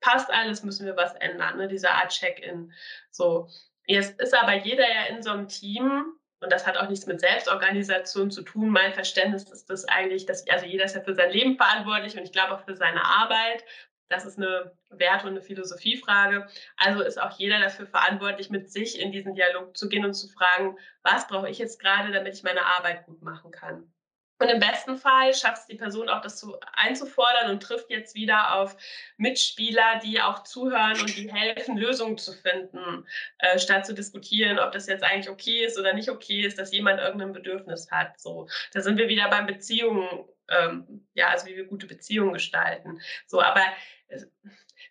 passt 0.00 0.30
alles, 0.30 0.62
müssen 0.62 0.84
wir 0.84 0.96
was 0.96 1.14
ändern, 1.14 1.56
ne? 1.56 1.68
diese 1.68 1.90
Art 1.90 2.10
Check-in. 2.10 2.72
So. 3.10 3.48
Jetzt 3.86 4.20
ist 4.20 4.34
aber 4.34 4.54
jeder 4.54 4.86
ja 4.86 5.06
in 5.06 5.22
so 5.22 5.30
einem 5.30 5.48
Team 5.48 6.15
und 6.40 6.52
das 6.52 6.66
hat 6.66 6.76
auch 6.76 6.88
nichts 6.88 7.06
mit 7.06 7.20
Selbstorganisation 7.20 8.30
zu 8.30 8.42
tun. 8.42 8.68
Mein 8.68 8.92
Verständnis 8.92 9.50
ist 9.50 9.70
das 9.70 9.86
eigentlich, 9.86 10.26
dass, 10.26 10.46
also 10.48 10.66
jeder 10.66 10.84
ist 10.84 10.94
ja 10.94 11.00
für 11.00 11.14
sein 11.14 11.30
Leben 11.30 11.56
verantwortlich 11.56 12.16
und 12.16 12.24
ich 12.24 12.32
glaube 12.32 12.54
auch 12.54 12.64
für 12.64 12.76
seine 12.76 13.04
Arbeit. 13.04 13.64
Das 14.08 14.24
ist 14.24 14.38
eine 14.38 14.72
Werte- 14.90 15.26
und 15.26 15.32
eine 15.32 15.42
Philosophiefrage. 15.42 16.46
Also 16.76 17.02
ist 17.02 17.20
auch 17.20 17.36
jeder 17.38 17.58
dafür 17.58 17.86
verantwortlich, 17.86 18.50
mit 18.50 18.70
sich 18.70 19.00
in 19.00 19.10
diesen 19.12 19.34
Dialog 19.34 19.76
zu 19.76 19.88
gehen 19.88 20.04
und 20.04 20.14
zu 20.14 20.28
fragen, 20.28 20.76
was 21.02 21.26
brauche 21.26 21.48
ich 21.48 21.58
jetzt 21.58 21.80
gerade, 21.80 22.12
damit 22.12 22.34
ich 22.34 22.42
meine 22.44 22.64
Arbeit 22.64 23.06
gut 23.06 23.22
machen 23.22 23.50
kann. 23.50 23.92
Und 24.38 24.48
im 24.48 24.60
besten 24.60 24.96
Fall 24.96 25.34
schafft 25.34 25.62
es 25.62 25.66
die 25.66 25.76
Person 25.76 26.08
auch, 26.08 26.20
das 26.20 26.38
zu, 26.38 26.58
einzufordern 26.72 27.50
und 27.50 27.62
trifft 27.62 27.90
jetzt 27.90 28.14
wieder 28.14 28.54
auf 28.54 28.76
Mitspieler, 29.16 30.00
die 30.04 30.20
auch 30.20 30.42
zuhören 30.42 31.00
und 31.00 31.16
die 31.16 31.32
helfen, 31.32 31.78
Lösungen 31.78 32.18
zu 32.18 32.32
finden, 32.32 33.06
äh, 33.38 33.58
statt 33.58 33.86
zu 33.86 33.94
diskutieren, 33.94 34.58
ob 34.58 34.72
das 34.72 34.86
jetzt 34.86 35.04
eigentlich 35.04 35.30
okay 35.30 35.64
ist 35.64 35.78
oder 35.78 35.94
nicht 35.94 36.10
okay 36.10 36.42
ist, 36.42 36.58
dass 36.58 36.72
jemand 36.72 37.00
irgendein 37.00 37.32
Bedürfnis 37.32 37.90
hat. 37.90 38.20
So, 38.20 38.48
da 38.72 38.80
sind 38.80 38.98
wir 38.98 39.08
wieder 39.08 39.28
beim 39.30 39.46
Beziehungen, 39.46 40.26
ähm, 40.48 41.06
ja, 41.14 41.28
also 41.28 41.46
wie 41.46 41.56
wir 41.56 41.64
gute 41.64 41.86
Beziehungen 41.86 42.34
gestalten. 42.34 43.00
So, 43.26 43.40
aber 43.40 43.62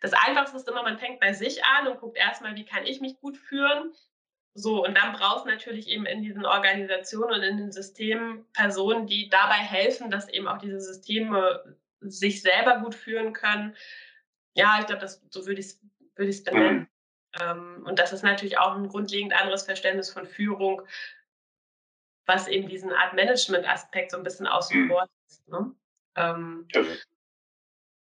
das 0.01 0.13
Einfachste 0.13 0.57
ist 0.57 0.67
immer, 0.67 0.83
man 0.83 0.97
fängt 0.97 1.19
bei 1.19 1.33
sich 1.33 1.63
an 1.63 1.87
und 1.87 1.99
guckt 1.99 2.17
erstmal, 2.17 2.55
wie 2.55 2.65
kann 2.65 2.85
ich 2.85 2.99
mich 2.99 3.19
gut 3.19 3.37
führen 3.37 3.93
so, 4.57 4.85
und 4.85 4.95
dann 4.95 5.11
brauchst 5.11 5.45
du 5.45 5.49
natürlich 5.49 5.89
eben 5.89 6.05
in 6.05 6.21
diesen 6.21 6.45
Organisationen 6.45 7.33
und 7.33 7.43
in 7.43 7.57
den 7.57 7.71
Systemen 7.73 8.45
Personen, 8.53 9.05
die 9.05 9.27
dabei 9.27 9.55
helfen, 9.55 10.09
dass 10.09 10.29
eben 10.29 10.47
auch 10.47 10.59
diese 10.59 10.79
Systeme 10.79 11.77
sich 11.99 12.41
selber 12.41 12.79
gut 12.79 12.95
führen 12.95 13.33
können. 13.33 13.75
Ja, 14.53 14.77
ich 14.79 14.87
glaube, 14.87 15.05
so 15.07 15.45
würde 15.45 15.59
ich 15.59 15.67
es 15.67 15.81
würde 16.15 16.29
ich's 16.29 16.43
benennen. 16.45 16.87
Mhm. 17.37 17.85
Und 17.85 17.99
das 17.99 18.13
ist 18.13 18.23
natürlich 18.23 18.57
auch 18.57 18.75
ein 18.75 18.87
grundlegend 18.87 19.33
anderes 19.33 19.63
Verständnis 19.63 20.09
von 20.09 20.25
Führung, 20.25 20.83
was 22.25 22.47
eben 22.47 22.69
diesen 22.69 22.93
Art 22.93 23.13
Management-Aspekt 23.13 24.11
so 24.11 24.17
ein 24.17 24.23
bisschen 24.23 24.47
außen 24.47 24.83
mhm. 24.83 24.87
vor 24.87 25.09
ist. 25.27 25.45
Ne? 25.49 25.75
Ähm, 26.15 26.65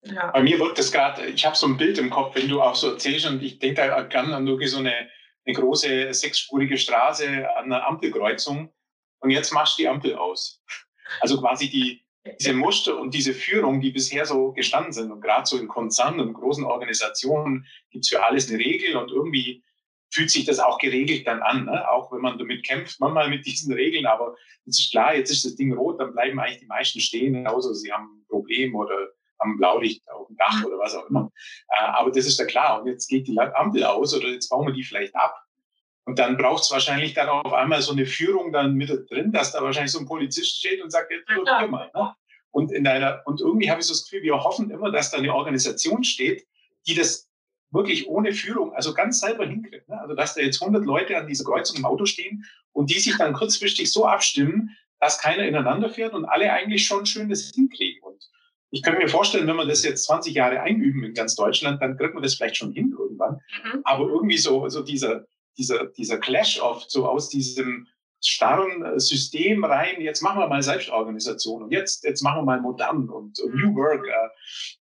ja. 0.03 0.33
Bei 0.33 0.43
mir 0.43 0.59
wirkt 0.59 0.81
das 0.81 0.91
gerade, 0.91 1.25
ich 1.27 1.47
habe 1.47 1.55
so 1.55 1.69
ein 1.69 1.77
Bild 1.77 1.99
im 1.99 2.11
Kopf, 2.11 2.35
wenn 2.35 2.49
du 2.49 2.61
auch 2.61 2.75
so 2.75 2.91
erzählst 2.91 3.27
und 3.27 3.41
ich 3.45 3.61
denke 3.61 3.77
da 3.77 4.03
gerne 4.03 4.35
an 4.35 4.47
wirklich 4.49 4.73
so 4.73 4.79
eine 4.79 5.09
eine 5.45 5.57
große 5.57 6.13
sechsspurige 6.15 6.79
Straße 6.79 7.49
an 7.57 7.65
einer 7.65 7.87
Ampelkreuzung 7.87 8.73
und 9.21 9.31
jetzt 9.31 9.53
machst 9.53 9.79
du 9.79 9.83
die 9.83 9.89
Ampel 9.89 10.15
aus. 10.17 10.63
Also 11.21 11.41
quasi 11.41 11.69
die, 11.69 12.03
diese 12.41 12.55
Muster 12.55 12.99
und 12.99 13.13
diese 13.15 13.35
Führung, 13.35 13.81
die 13.81 13.91
bisher 13.91 14.27
so 14.27 14.53
gestanden 14.53 14.93
sind, 14.93 15.11
und 15.11 15.21
gerade 15.21 15.47
so 15.47 15.59
in 15.59 15.69
Konzernen 15.69 16.21
und 16.21 16.35
großen 16.35 16.65
Organisationen 16.65 17.67
gibt 17.91 18.05
es 18.05 18.11
für 18.11 18.25
alles 18.25 18.49
eine 18.49 18.59
Regel 18.59 18.97
und 18.97 19.11
irgendwie 19.11 19.63
fühlt 20.13 20.31
sich 20.31 20.45
das 20.45 20.59
auch 20.59 20.79
geregelt 20.79 21.27
dann 21.27 21.41
an, 21.41 21.65
ne? 21.65 21.91
auch 21.91 22.13
wenn 22.13 22.21
man 22.21 22.39
damit 22.39 22.67
kämpft, 22.67 23.01
manchmal 23.01 23.31
mit 23.31 23.47
diesen 23.47 23.73
Regeln, 23.73 24.07
aber 24.07 24.37
es 24.67 24.79
ist 24.79 24.91
klar, 24.91 25.15
jetzt 25.15 25.31
ist 25.31 25.45
das 25.45 25.57
Ding 25.57 25.73
rot, 25.73 26.01
dann 26.01 26.13
bleiben 26.13 26.39
eigentlich 26.39 26.61
die 26.61 26.67
meisten 26.67 27.01
stehen, 27.01 27.47
außer 27.47 27.75
sie 27.75 27.91
haben 27.91 28.21
ein 28.21 28.27
Problem 28.29 28.75
oder 28.75 28.95
haben 29.41 29.57
Blaulicht 29.57 30.03
Dach 30.47 30.65
oder 30.65 30.79
was 30.79 30.95
auch 30.95 31.09
immer. 31.09 31.31
Äh, 31.69 31.85
aber 31.85 32.11
das 32.11 32.27
ist 32.27 32.39
ja 32.39 32.45
klar. 32.45 32.81
Und 32.81 32.89
jetzt 32.89 33.09
geht 33.09 33.27
die 33.29 33.39
Ampel 33.39 33.85
aus 33.85 34.15
oder 34.15 34.29
jetzt 34.29 34.49
bauen 34.49 34.67
wir 34.67 34.75
die 34.75 34.85
vielleicht 34.85 35.15
ab. 35.15 35.35
Und 36.05 36.19
dann 36.19 36.37
braucht 36.37 36.65
es 36.65 36.71
wahrscheinlich 36.71 37.15
dann 37.15 37.29
auf 37.29 37.53
einmal 37.53 37.81
so 37.81 37.93
eine 37.93 38.07
Führung 38.07 38.53
dann 38.53 38.75
mit 38.75 38.91
drin, 39.11 39.33
dass 39.33 39.53
da 39.53 39.63
wahrscheinlich 39.63 39.93
so 39.93 40.01
ein 40.01 40.07
Polizist 40.07 40.59
steht 40.59 40.83
und 40.83 40.91
sagt, 40.91 41.11
jetzt 41.13 41.29
wird 41.29 41.47
ja. 41.47 41.63
immer. 41.63 41.91
Ne? 41.95 42.15
Und 42.51 42.73
in 42.73 42.87
einer, 42.87 43.23
und 43.25 43.41
irgendwie 43.41 43.71
habe 43.71 43.81
ich 43.81 43.87
so 43.87 43.95
das 43.95 44.05
Gefühl, 44.05 44.23
wir 44.23 44.43
hoffen 44.43 44.71
immer, 44.71 44.91
dass 44.91 45.11
da 45.11 45.19
eine 45.19 45.33
Organisation 45.33 46.03
steht, 46.03 46.47
die 46.87 46.95
das 46.95 47.29
wirklich 47.71 48.09
ohne 48.09 48.33
Führung, 48.33 48.75
also 48.75 48.93
ganz 48.93 49.21
selber 49.21 49.47
hinkriegt. 49.47 49.89
Ne? 49.89 50.01
Also 50.01 50.15
dass 50.15 50.35
da 50.35 50.43
jetzt 50.43 50.61
100 50.61 50.85
Leute 50.85 51.17
an 51.17 51.27
dieser 51.27 51.45
Kreuzung 51.45 51.79
im 51.79 51.85
Auto 51.85 52.05
stehen 52.05 52.45
und 52.73 52.91
die 52.91 52.99
sich 52.99 53.17
dann 53.17 53.33
kurzfristig 53.33 53.91
so 53.91 54.05
abstimmen, 54.05 54.77
dass 55.01 55.19
keiner 55.19 55.45
ineinander 55.45 55.89
fährt 55.89 56.15
und 56.15 56.25
alle 56.27 56.53
eigentlich 56.53 56.87
schon 56.87 57.07
schön 57.07 57.29
das 57.29 57.51
hinkriegen. 57.55 58.02
Ich 58.73 58.83
könnte 58.83 59.01
mir 59.01 59.09
vorstellen, 59.09 59.47
wenn 59.47 59.57
wir 59.57 59.67
das 59.67 59.85
jetzt 59.85 60.07
20 60.07 60.35
Jahre 60.35 60.61
einüben 60.61 61.05
in 61.05 61.13
ganz 61.13 61.35
Deutschland, 61.35 61.83
dann 61.83 61.99
kriegt 61.99 62.15
man 62.15 62.23
das 62.23 62.35
vielleicht 62.35 62.57
schon 62.57 62.73
hin 62.73 62.95
irgendwann. 62.99 63.35
Mhm. 63.65 63.81
Aber 63.85 64.09
irgendwie 64.09 64.39
so, 64.39 64.67
so 64.71 64.83
dieser, 64.83 65.27
dieser, 65.59 65.87
dieser 65.87 66.17
Clash 66.17 66.59
oft 66.59 66.91
so 66.91 67.07
aus 67.07 67.29
diesem 67.29 67.87
starren 68.25 68.99
System 68.99 69.65
rein, 69.65 70.01
jetzt 70.01 70.23
machen 70.23 70.39
wir 70.39 70.49
mal 70.49 70.63
Selbstorganisation 70.63 71.65
und 71.65 71.71
jetzt, 71.71 72.03
jetzt 72.05 72.23
machen 72.23 72.39
wir 72.39 72.45
mal 72.45 72.61
modern 72.63 73.11
und, 73.11 73.39
und 73.41 73.55
New 73.55 73.75
Work. 73.75 74.07
Äh, 74.07 74.29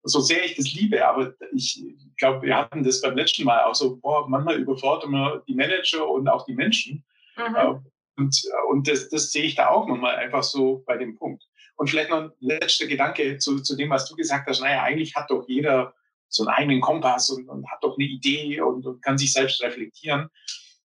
so 0.03 0.21
sehr 0.21 0.45
ich 0.45 0.57
das 0.57 0.73
liebe, 0.73 1.07
aber 1.07 1.35
ich 1.53 1.85
glaube, 2.17 2.47
wir 2.47 2.57
hatten 2.57 2.85
das 2.85 3.03
beim 3.03 3.17
letzten 3.17 3.45
Mal 3.45 3.65
auch 3.65 3.75
so, 3.75 3.97
boah, 3.97 4.27
manchmal 4.29 4.61
überfordern 4.61 5.11
wir 5.11 5.43
die 5.47 5.55
Manager 5.55 6.09
und 6.09 6.27
auch 6.29 6.47
die 6.47 6.55
Menschen. 6.55 7.05
Mhm. 7.37 7.55
Äh, 7.55 7.75
und, 8.17 8.43
und 8.71 8.89
das, 8.89 9.11
das 9.11 9.31
sehe 9.31 9.45
ich 9.45 9.57
da 9.57 9.69
auch 9.69 9.87
nochmal 9.89 10.17
einfach 10.17 10.43
so 10.43 10.85
bei 10.87 10.97
dem 10.97 11.17
Punkt. 11.17 11.45
Und 11.77 11.91
vielleicht 11.91 12.11
noch 12.11 12.23
ein 12.23 12.33
letzter 12.41 12.87
Gedanke 12.87 13.39
zu, 13.39 13.61
zu 13.61 13.77
dem, 13.77 13.91
was 13.91 14.09
du 14.09 14.15
gesagt 14.15 14.49
hast. 14.49 14.61
Naja, 14.61 14.83
eigentlich 14.83 15.15
hat 15.17 15.31
doch 15.31 15.45
jeder 15.49 15.95
so 16.29 16.45
einen 16.45 16.55
eigenen 16.55 16.81
Kompass 16.81 17.31
und, 17.31 17.49
und 17.49 17.71
hat 17.71 17.83
doch 17.83 17.97
eine 17.97 18.07
Idee 18.07 18.61
und, 18.61 18.87
und, 18.87 19.03
kann 19.03 19.19
sich 19.19 19.33
selbst 19.33 19.63
reflektieren. 19.63 20.29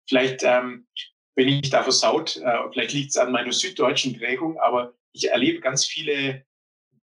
Vielleicht 0.08 0.42
ähm, 0.42 0.86
bin 1.34 1.48
ich 1.48 1.70
da 1.70 1.82
versaut, 1.82 2.36
äh, 2.36 2.70
vielleicht 2.72 2.92
liegt 2.92 3.10
es 3.10 3.16
an 3.16 3.32
meiner 3.32 3.52
süddeutschen 3.52 4.18
Prägung, 4.18 4.58
aber 4.58 4.94
ich 5.12 5.30
erlebe 5.30 5.60
ganz 5.60 5.84
viele 5.84 6.44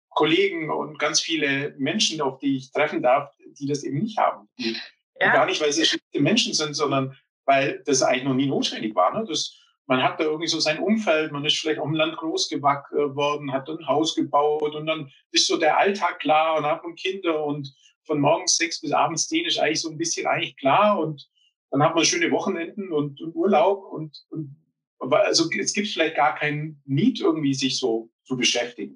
Kollegen 0.10 0.70
und 0.70 1.00
ganz 1.00 1.22
viele 1.22 1.74
Menschen, 1.78 2.22
auf 2.22 2.40
die 2.40 2.58
ich 2.58 2.72
treffen 2.72 3.01
darf, 3.01 3.34
die 3.60 3.68
das 3.68 3.84
eben 3.84 4.00
nicht 4.00 4.18
haben. 4.18 4.48
Ja. 4.58 5.34
Gar 5.34 5.46
nicht, 5.46 5.62
weil 5.62 5.72
sie 5.72 5.86
schlechte 5.86 6.20
Menschen 6.20 6.54
sind, 6.54 6.74
sondern 6.74 7.18
weil 7.46 7.82
das 7.86 8.01
eigentlich 8.01 8.24
noch 8.24 8.34
nie 8.34 8.48
notwendig 8.48 8.96
war. 8.96 9.18
Ne? 9.18 9.25
Das, 9.28 9.61
man 9.91 10.01
hat 10.01 10.21
da 10.21 10.24
irgendwie 10.24 10.48
so 10.48 10.62
sein 10.62 10.79
Umfeld, 10.79 11.33
man 11.33 11.43
ist 11.43 11.57
vielleicht 11.57 11.77
auf 11.77 11.86
dem 11.86 11.95
Land 11.95 12.15
groß 12.15 12.48
geworden, 12.48 13.51
hat 13.51 13.67
ein 13.67 13.86
Haus 13.89 14.15
gebaut 14.15 14.74
und 14.74 14.86
dann 14.86 15.12
ist 15.33 15.48
so 15.48 15.57
der 15.57 15.77
Alltag 15.77 16.19
klar 16.19 16.57
und 16.57 16.65
hat 16.65 16.81
man 16.81 16.95
Kinder 16.95 17.45
und 17.45 17.75
von 18.05 18.21
morgens 18.21 18.55
sechs 18.55 18.79
bis 18.79 18.93
abends 18.93 19.27
zehn 19.27 19.45
ist 19.45 19.60
eigentlich 19.60 19.81
so 19.81 19.89
ein 19.89 19.98
bisschen 19.98 20.27
eigentlich 20.27 20.55
klar 20.55 20.98
und 20.98 21.29
dann 21.71 21.83
hat 21.83 21.93
man 21.93 22.05
schöne 22.05 22.31
Wochenenden 22.31 22.93
und, 22.93 23.19
und 23.19 23.36
Urlaub 23.36 23.83
und, 23.91 24.17
und 24.29 24.55
also 25.12 25.50
es 25.60 25.74
gibt 25.74 25.89
vielleicht 25.89 26.15
gar 26.15 26.36
keinen 26.36 26.81
Need 26.86 27.19
irgendwie 27.19 27.53
sich 27.53 27.77
so 27.77 28.10
zu 28.24 28.38
beschäftigen. 28.38 28.95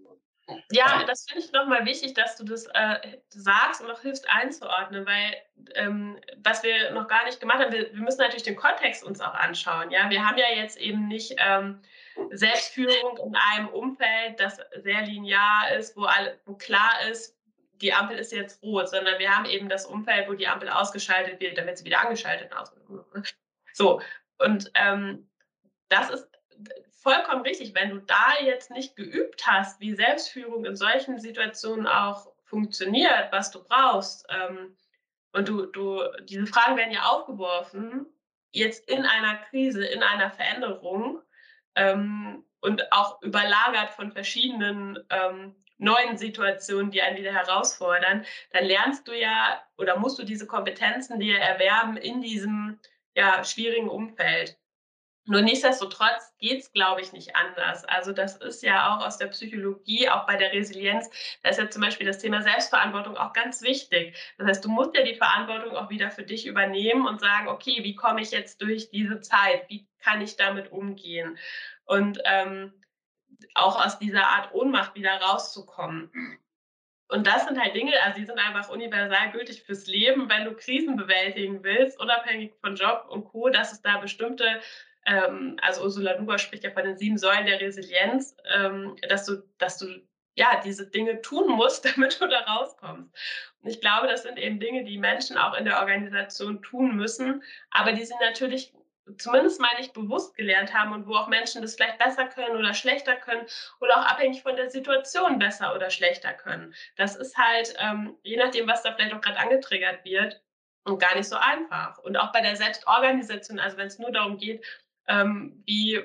Ja, 0.72 1.04
das 1.06 1.26
finde 1.28 1.44
ich 1.44 1.52
nochmal 1.52 1.86
wichtig, 1.86 2.14
dass 2.14 2.36
du 2.38 2.44
das 2.44 2.68
äh, 2.74 3.18
sagst 3.30 3.82
und 3.82 3.90
auch 3.90 4.02
hilfst 4.02 4.30
einzuordnen, 4.30 5.06
weil 5.06 5.36
ähm, 5.74 6.20
was 6.38 6.62
wir 6.62 6.92
noch 6.92 7.08
gar 7.08 7.26
nicht 7.26 7.40
gemacht 7.40 7.60
haben, 7.60 7.72
wir, 7.72 7.92
wir, 7.92 8.02
müssen 8.02 8.20
natürlich 8.20 8.44
den 8.44 8.56
Kontext 8.56 9.04
uns 9.04 9.22
auch 9.22 9.34
anschauen. 9.34 9.90
Ja, 9.90 10.10
wir 10.10 10.28
haben 10.28 10.38
ja 10.38 10.50
jetzt 10.56 10.78
eben 10.78 11.08
nicht 11.08 11.36
ähm, 11.40 11.82
Selbstführung 12.32 13.18
in 13.26 13.36
einem 13.36 13.70
Umfeld, 13.70 14.40
das 14.40 14.60
sehr 14.76 15.02
linear 15.02 15.72
ist, 15.78 15.98
wo, 15.98 16.04
alle, 16.04 16.40
wo 16.46 16.54
klar 16.54 17.08
ist, 17.10 17.36
die 17.82 17.94
Ampel 17.94 18.18
ist 18.18 18.32
jetzt 18.32 18.62
rot, 18.64 18.90
sondern 18.90 19.20
wir 19.20 19.36
haben 19.36 19.46
eben 19.46 19.68
das 19.68 19.86
Umfeld, 19.86 20.30
wo 20.30 20.34
die 20.34 20.48
Ampel 20.48 20.70
ausgeschaltet 20.70 21.40
wird, 21.40 21.58
dann 21.58 21.66
wird 21.66 21.78
sie 21.78 21.86
wieder 21.86 22.02
angeschaltet. 22.02 22.52
So, 23.74 24.02
und 24.38 24.72
ähm, 24.76 25.30
das 25.90 26.10
ist 26.10 26.30
vollkommen 27.06 27.44
richtig. 27.44 27.76
Wenn 27.76 27.92
du 27.92 28.00
da 28.00 28.34
jetzt 28.44 28.72
nicht 28.72 28.96
geübt 28.96 29.46
hast, 29.46 29.80
wie 29.80 29.94
Selbstführung 29.94 30.66
in 30.66 30.76
solchen 30.76 31.20
Situationen 31.20 31.86
auch 31.86 32.32
funktioniert, 32.46 33.32
was 33.32 33.52
du 33.52 33.64
brauchst, 33.64 34.26
ähm, 34.30 34.76
und 35.34 35.48
du, 35.48 35.66
du, 35.68 36.02
diese 36.24 36.48
Fragen 36.48 36.78
werden 36.78 36.94
ja 36.94 37.04
aufgeworfen, 37.04 38.08
jetzt 38.52 38.90
in 38.90 39.06
einer 39.06 39.36
Krise, 39.36 39.86
in 39.86 40.02
einer 40.02 40.32
Veränderung 40.32 41.22
ähm, 41.76 42.44
und 42.62 42.92
auch 42.92 43.22
überlagert 43.22 43.92
von 43.92 44.12
verschiedenen 44.12 44.98
ähm, 45.10 45.56
neuen 45.78 46.18
Situationen, 46.18 46.90
die 46.90 47.02
einen 47.02 47.18
wieder 47.18 47.34
herausfordern, 47.34 48.26
dann 48.52 48.66
lernst 48.66 49.08
du 49.08 49.12
ja 49.12 49.62
oder 49.78 50.00
musst 50.00 50.18
du 50.18 50.24
diese 50.24 50.48
Kompetenzen 50.48 51.20
dir 51.20 51.38
erwerben 51.38 51.98
in 51.98 52.22
diesem 52.22 52.80
ja, 53.14 53.44
schwierigen 53.44 53.90
Umfeld. 53.90 54.58
Nur 55.28 55.42
nichtsdestotrotz 55.42 56.36
geht 56.38 56.62
es, 56.62 56.72
glaube 56.72 57.02
ich, 57.02 57.12
nicht 57.12 57.36
anders. 57.36 57.84
Also 57.86 58.14
das 58.14 58.38
ist 58.38 58.62
ja 58.62 58.96
auch 58.96 59.06
aus 59.06 59.18
der 59.18 59.28
Psychologie, 59.28 60.08
auch 60.08 60.28
bei 60.28 60.36
der 60.36 60.54
Resilienz, 60.54 61.10
da 61.42 61.50
ist 61.50 61.58
ja 61.58 61.70
zum 61.70 61.82
Beispiel 61.82 62.06
das 62.06 62.20
Thema 62.20 62.44
Selbstverantwortung 62.44 63.18
auch 63.18 63.34
ganz 63.34 63.64
wichtig. 63.64 64.16
Das 64.38 64.48
heißt, 64.48 64.66
du 64.66 64.70
musst 64.70 64.96
ja 64.96 65.04
die 65.04 65.16
Verantwortung 65.16 65.76
auch 65.76 65.90
wieder 65.90 66.12
für 66.12 66.24
dich 66.24 66.46
übernehmen 66.46 67.08
und 67.08 67.22
sagen, 67.22 67.48
okay, 67.48 67.84
wie 67.84 67.96
komme 67.96 68.22
ich 68.22 68.32
jetzt 68.32 68.62
durch 68.62 68.92
diese 68.92 69.20
Zeit? 69.20 69.68
Wie 69.68 69.88
kann 70.00 70.22
ich 70.22 70.38
damit 70.38 70.72
umgehen? 70.72 71.40
Und 71.86 72.20
ähm, 72.26 72.74
auch 73.56 73.84
aus 73.84 73.98
dieser 73.98 74.28
Art 74.28 74.54
Ohnmacht 74.54 74.94
wieder 74.94 75.20
rauszukommen. 75.22 76.40
Und 77.08 77.28
das 77.28 77.46
sind 77.46 77.60
halt 77.60 77.76
Dinge, 77.76 77.94
also 78.04 78.20
die 78.20 78.26
sind 78.26 78.40
einfach 78.40 78.70
universal 78.70 79.32
gültig 79.32 79.64
fürs 79.64 79.86
Leben, 79.86 80.30
wenn 80.30 80.46
du 80.46 80.56
Krisen 80.56 80.96
bewältigen 80.96 81.64
willst, 81.64 82.00
unabhängig 82.00 82.54
von 82.62 82.76
Job 82.76 83.06
und 83.10 83.26
Co., 83.26 83.50
dass 83.50 83.72
es 83.72 83.82
da 83.82 83.98
bestimmte 83.98 84.60
ähm, 85.06 85.58
also 85.62 85.84
Ursula 85.84 86.18
Luber 86.18 86.38
spricht 86.38 86.64
ja 86.64 86.72
von 86.72 86.84
den 86.84 86.98
sieben 86.98 87.18
Säulen 87.18 87.46
der 87.46 87.62
Resilienz, 87.62 88.36
ähm, 88.54 88.96
dass 89.08 89.26
du, 89.26 89.44
dass 89.58 89.78
du 89.78 89.88
ja 90.36 90.62
diese 90.64 90.88
Dinge 90.88 91.22
tun 91.22 91.52
musst, 91.52 91.86
damit 91.96 92.20
du 92.20 92.28
da 92.28 92.40
rauskommst. 92.42 93.16
Und 93.62 93.70
ich 93.70 93.82
glaube, 93.82 94.08
das 94.08 94.24
sind 94.24 94.38
eben 94.38 94.60
Dinge, 94.60 94.84
die 94.84 94.98
Menschen 94.98 95.38
auch 95.38 95.56
in 95.56 95.66
der 95.66 95.80
Organisation 95.80 96.62
tun 96.62 96.96
müssen, 96.96 97.44
aber 97.72 97.94
die 97.94 98.06
sie 98.06 98.16
natürlich 98.20 98.74
zumindest 99.18 99.62
mal 99.62 99.78
nicht 99.78 99.94
bewusst 99.94 100.36
gelernt 100.36 100.74
haben 100.74 100.92
und 100.92 101.06
wo 101.06 101.14
auch 101.14 101.28
Menschen 101.28 101.62
das 101.62 101.76
vielleicht 101.76 102.00
besser 102.00 102.26
können 102.26 102.58
oder 102.58 102.74
schlechter 102.74 103.16
können 103.16 103.46
oder 103.80 104.00
auch 104.00 104.06
abhängig 104.06 104.42
von 104.42 104.56
der 104.56 104.72
Situation 104.72 105.38
besser 105.38 105.76
oder 105.76 105.92
schlechter 105.92 106.34
können. 106.34 106.74
Das 106.96 107.16
ist 107.16 107.38
halt, 107.38 107.76
ähm, 107.78 108.18
je 108.24 108.38
nachdem, 108.38 108.68
was 108.68 108.82
da 108.82 108.94
vielleicht 108.94 109.14
auch 109.14 109.22
gerade 109.22 109.38
angetriggert 109.38 110.04
wird, 110.06 110.42
und 110.86 111.00
gar 111.00 111.16
nicht 111.16 111.28
so 111.28 111.36
einfach. 111.36 111.98
Und 111.98 112.16
auch 112.16 112.32
bei 112.32 112.42
der 112.42 112.56
Selbstorganisation, 112.56 113.60
also 113.60 113.78
wenn 113.78 113.88
es 113.88 114.00
nur 114.00 114.12
darum 114.12 114.38
geht, 114.38 114.64
ähm, 115.08 115.64
wie 115.66 116.04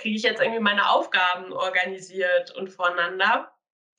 kriege 0.00 0.16
ich 0.16 0.22
jetzt 0.22 0.40
irgendwie 0.40 0.60
meine 0.60 0.90
Aufgaben 0.90 1.52
organisiert 1.52 2.50
und 2.52 2.68
voneinander. 2.68 3.52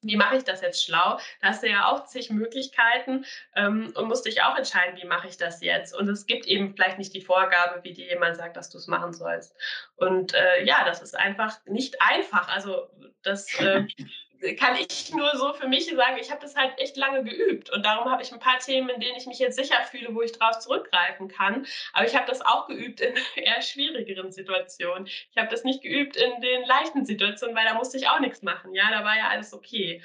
Wie 0.03 0.15
mache 0.15 0.35
ich 0.35 0.43
das 0.43 0.61
jetzt 0.61 0.83
schlau? 0.83 1.19
Da 1.41 1.49
hast 1.49 1.61
du 1.61 1.69
ja 1.69 1.85
auch 1.85 2.05
zig 2.05 2.31
Möglichkeiten 2.31 3.23
ähm, 3.55 3.93
und 3.95 4.07
musst 4.07 4.25
dich 4.25 4.41
auch 4.41 4.57
entscheiden, 4.57 4.97
wie 4.99 5.05
mache 5.05 5.27
ich 5.27 5.37
das 5.37 5.61
jetzt. 5.61 5.93
Und 5.93 6.09
es 6.09 6.25
gibt 6.25 6.47
eben 6.47 6.73
vielleicht 6.73 6.97
nicht 6.97 7.13
die 7.13 7.21
Vorgabe, 7.21 7.83
wie 7.83 7.93
dir 7.93 8.07
jemand 8.07 8.35
sagt, 8.35 8.57
dass 8.57 8.71
du 8.71 8.79
es 8.79 8.87
machen 8.87 9.13
sollst. 9.13 9.55
Und 9.95 10.33
äh, 10.33 10.63
ja, 10.63 10.83
das 10.85 11.03
ist 11.03 11.15
einfach 11.15 11.63
nicht 11.65 12.01
einfach. 12.01 12.47
Also 12.47 12.89
das 13.21 13.53
äh, 13.59 13.85
kann 14.57 14.75
ich 14.75 15.13
nur 15.13 15.35
so 15.35 15.53
für 15.53 15.67
mich 15.67 15.85
sagen, 15.85 16.17
ich 16.19 16.31
habe 16.31 16.41
das 16.41 16.55
halt 16.55 16.77
echt 16.79 16.97
lange 16.97 17.23
geübt 17.23 17.69
und 17.69 17.85
darum 17.85 18.09
habe 18.09 18.23
ich 18.23 18.31
ein 18.31 18.39
paar 18.39 18.59
Themen, 18.59 18.89
in 18.89 18.99
denen 18.99 19.17
ich 19.17 19.27
mich 19.27 19.39
jetzt 19.39 19.55
sicher 19.55 19.83
fühle, 19.89 20.13
wo 20.15 20.21
ich 20.21 20.31
drauf 20.31 20.59
zurückgreifen 20.59 21.27
kann. 21.27 21.65
Aber 21.93 22.05
ich 22.05 22.15
habe 22.15 22.25
das 22.27 22.41
auch 22.41 22.67
geübt 22.67 23.01
in 23.01 23.15
eher 23.35 23.61
schwierigeren 23.61 24.31
Situationen. 24.31 25.07
Ich 25.07 25.37
habe 25.37 25.49
das 25.49 25.63
nicht 25.63 25.81
geübt 25.81 26.15
in 26.15 26.41
den 26.41 26.65
leichten 26.65 27.05
Situationen, 27.05 27.55
weil 27.55 27.65
da 27.65 27.75
musste 27.75 27.97
ich 27.97 28.07
auch 28.09 28.19
nichts 28.19 28.41
machen. 28.41 28.73
Ja, 28.73 28.89
da 28.91 29.03
war 29.03 29.17
ja 29.17 29.29
alles 29.29 29.53
okay. 29.53 30.03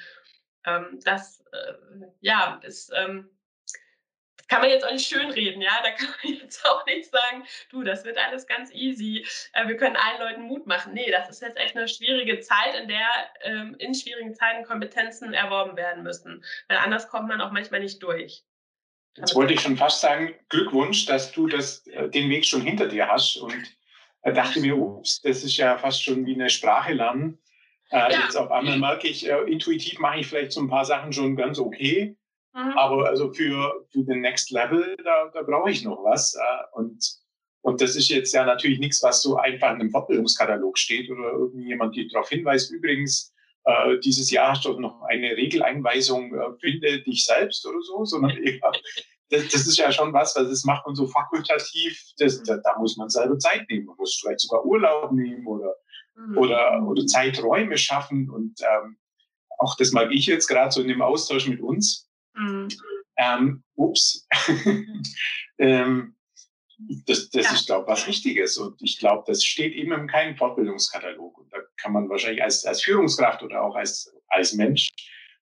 Ähm, 0.65 0.99
das, 1.03 1.43
äh, 1.51 1.73
ja, 2.21 2.59
ist 2.63 2.91
ähm, 2.95 3.29
kann 4.47 4.61
man 4.61 4.69
jetzt 4.69 4.85
auch 4.85 4.91
nicht 4.91 5.07
schönreden, 5.07 5.61
ja. 5.61 5.71
Da 5.83 5.91
kann 5.91 6.09
man 6.23 6.33
jetzt 6.41 6.65
auch 6.65 6.85
nicht 6.85 7.09
sagen, 7.09 7.43
du, 7.69 7.83
das 7.83 8.05
wird 8.05 8.17
alles 8.17 8.47
ganz 8.47 8.71
easy, 8.73 9.25
äh, 9.53 9.67
wir 9.67 9.77
können 9.77 9.95
allen 9.95 10.19
Leuten 10.19 10.41
Mut 10.43 10.67
machen. 10.67 10.93
Nee, 10.93 11.11
das 11.11 11.29
ist 11.29 11.41
jetzt 11.41 11.57
echt 11.57 11.75
eine 11.75 11.87
schwierige 11.87 12.39
Zeit, 12.39 12.75
in 12.81 12.87
der 12.87 13.07
ähm, 13.43 13.75
in 13.79 13.93
schwierigen 13.93 14.33
Zeiten 14.33 14.65
Kompetenzen 14.65 15.33
erworben 15.33 15.77
werden 15.77 16.03
müssen. 16.03 16.43
Weil 16.67 16.77
anders 16.77 17.09
kommt 17.09 17.27
man 17.27 17.41
auch 17.41 17.51
manchmal 17.51 17.81
nicht 17.81 18.01
durch. 18.01 18.43
Jetzt 19.15 19.35
wollte 19.35 19.53
ich 19.53 19.61
schon 19.61 19.77
fast 19.77 20.01
sagen, 20.01 20.35
Glückwunsch, 20.49 21.05
dass 21.07 21.31
du 21.31 21.47
das, 21.47 21.85
äh, 21.87 22.07
den 22.09 22.29
Weg 22.29 22.45
schon 22.45 22.61
hinter 22.61 22.87
dir 22.87 23.07
hast 23.07 23.37
und 23.37 23.55
dachte 24.23 24.59
mir, 24.59 24.77
ups, 24.77 25.21
das 25.21 25.43
ist 25.43 25.57
ja 25.57 25.77
fast 25.77 26.03
schon 26.03 26.25
wie 26.25 26.35
eine 26.35 26.49
Sprache 26.49 26.93
lernen. 26.93 27.39
Äh, 27.89 28.11
ja. 28.11 28.21
Jetzt 28.23 28.35
auf 28.35 28.51
einmal 28.51 28.77
merke 28.77 29.07
ich, 29.07 29.27
äh, 29.27 29.39
intuitiv 29.43 29.99
mache 29.99 30.19
ich 30.19 30.27
vielleicht 30.27 30.51
so 30.51 30.61
ein 30.61 30.69
paar 30.69 30.85
Sachen 30.85 31.13
schon 31.13 31.35
ganz 31.35 31.59
okay. 31.59 32.17
Mhm. 32.57 32.71
Aber 32.75 33.07
also 33.07 33.31
für, 33.31 33.85
für 33.91 34.03
den 34.03 34.21
Next 34.21 34.49
Level, 34.49 34.97
da, 35.03 35.29
da 35.31 35.43
brauche 35.43 35.69
ich 35.69 35.83
noch 35.83 36.03
was. 36.03 36.33
Äh, 36.33 36.77
und, 36.77 36.99
und 37.61 37.81
das 37.81 37.95
ist 37.95 38.09
jetzt 38.09 38.33
ja 38.33 38.45
natürlich 38.45 38.79
nichts, 38.79 39.03
was 39.03 39.21
so 39.21 39.37
einfach 39.37 39.69
in 39.73 39.81
einem 39.81 39.91
Fortbildungskatalog 39.91 40.77
steht 40.77 41.09
oder 41.11 41.33
irgendjemand 41.33 41.95
die 41.95 42.07
darauf 42.07 42.29
hinweist. 42.29 42.71
Übrigens, 42.71 43.31
äh, 43.65 43.99
dieses 43.99 44.31
Jahr 44.31 44.51
hast 44.51 44.65
du 44.65 44.79
noch 44.79 45.03
eine 45.03 45.37
Regeleinweisung, 45.37 46.33
äh, 46.33 46.57
finde 46.59 47.03
dich 47.03 47.25
selbst 47.25 47.63
oder 47.67 47.81
so, 47.81 48.05
sondern 48.05 48.35
eher, 48.43 48.71
das, 49.29 49.49
das, 49.49 49.67
ist 49.67 49.77
ja 49.77 49.91
schon 49.91 50.13
was, 50.13 50.35
was 50.35 50.49
das 50.49 50.63
macht 50.63 50.87
man 50.87 50.95
so 50.95 51.05
fakultativ, 51.05 52.01
das, 52.17 52.41
da, 52.41 52.57
da, 52.57 52.79
muss 52.79 52.97
man 52.97 53.09
selber 53.09 53.37
Zeit 53.37 53.69
nehmen. 53.69 53.85
Man 53.85 53.97
muss 53.97 54.17
vielleicht 54.19 54.39
sogar 54.39 54.65
Urlaub 54.65 55.11
nehmen 55.11 55.45
oder, 55.45 55.75
mhm. 56.15 56.37
oder, 56.39 56.83
oder 56.87 57.05
Zeiträume 57.05 57.77
schaffen. 57.77 58.31
Und 58.31 58.59
ähm, 58.61 58.97
auch 59.59 59.75
das 59.75 59.91
mag 59.91 60.11
ich 60.11 60.25
jetzt 60.25 60.47
gerade 60.47 60.71
so 60.71 60.81
in 60.81 60.87
dem 60.87 61.03
Austausch 61.03 61.47
mit 61.47 61.61
uns. 61.61 62.06
Mhm. 62.37 62.67
Ähm, 63.17 63.63
ups. 63.75 64.27
ähm, 65.57 66.15
das, 67.05 67.29
das 67.29 67.45
ja. 67.45 67.53
ist, 67.53 67.65
glaube 67.65 67.85
ich, 67.85 67.91
was 67.91 68.07
Wichtiges. 68.07 68.57
Und 68.57 68.81
ich 68.81 68.99
glaube, 68.99 69.23
das 69.25 69.43
steht 69.43 69.73
eben 69.73 69.91
in 69.93 70.07
keinem 70.07 70.37
Fortbildungskatalog. 70.37 71.37
Und 71.37 71.51
da 71.51 71.57
kann 71.77 71.93
man 71.93 72.09
wahrscheinlich 72.09 72.43
als, 72.43 72.65
als 72.65 72.83
Führungskraft 72.83 73.41
oder 73.41 73.63
auch 73.63 73.75
als, 73.75 74.13
als 74.27 74.53
Mensch 74.53 74.91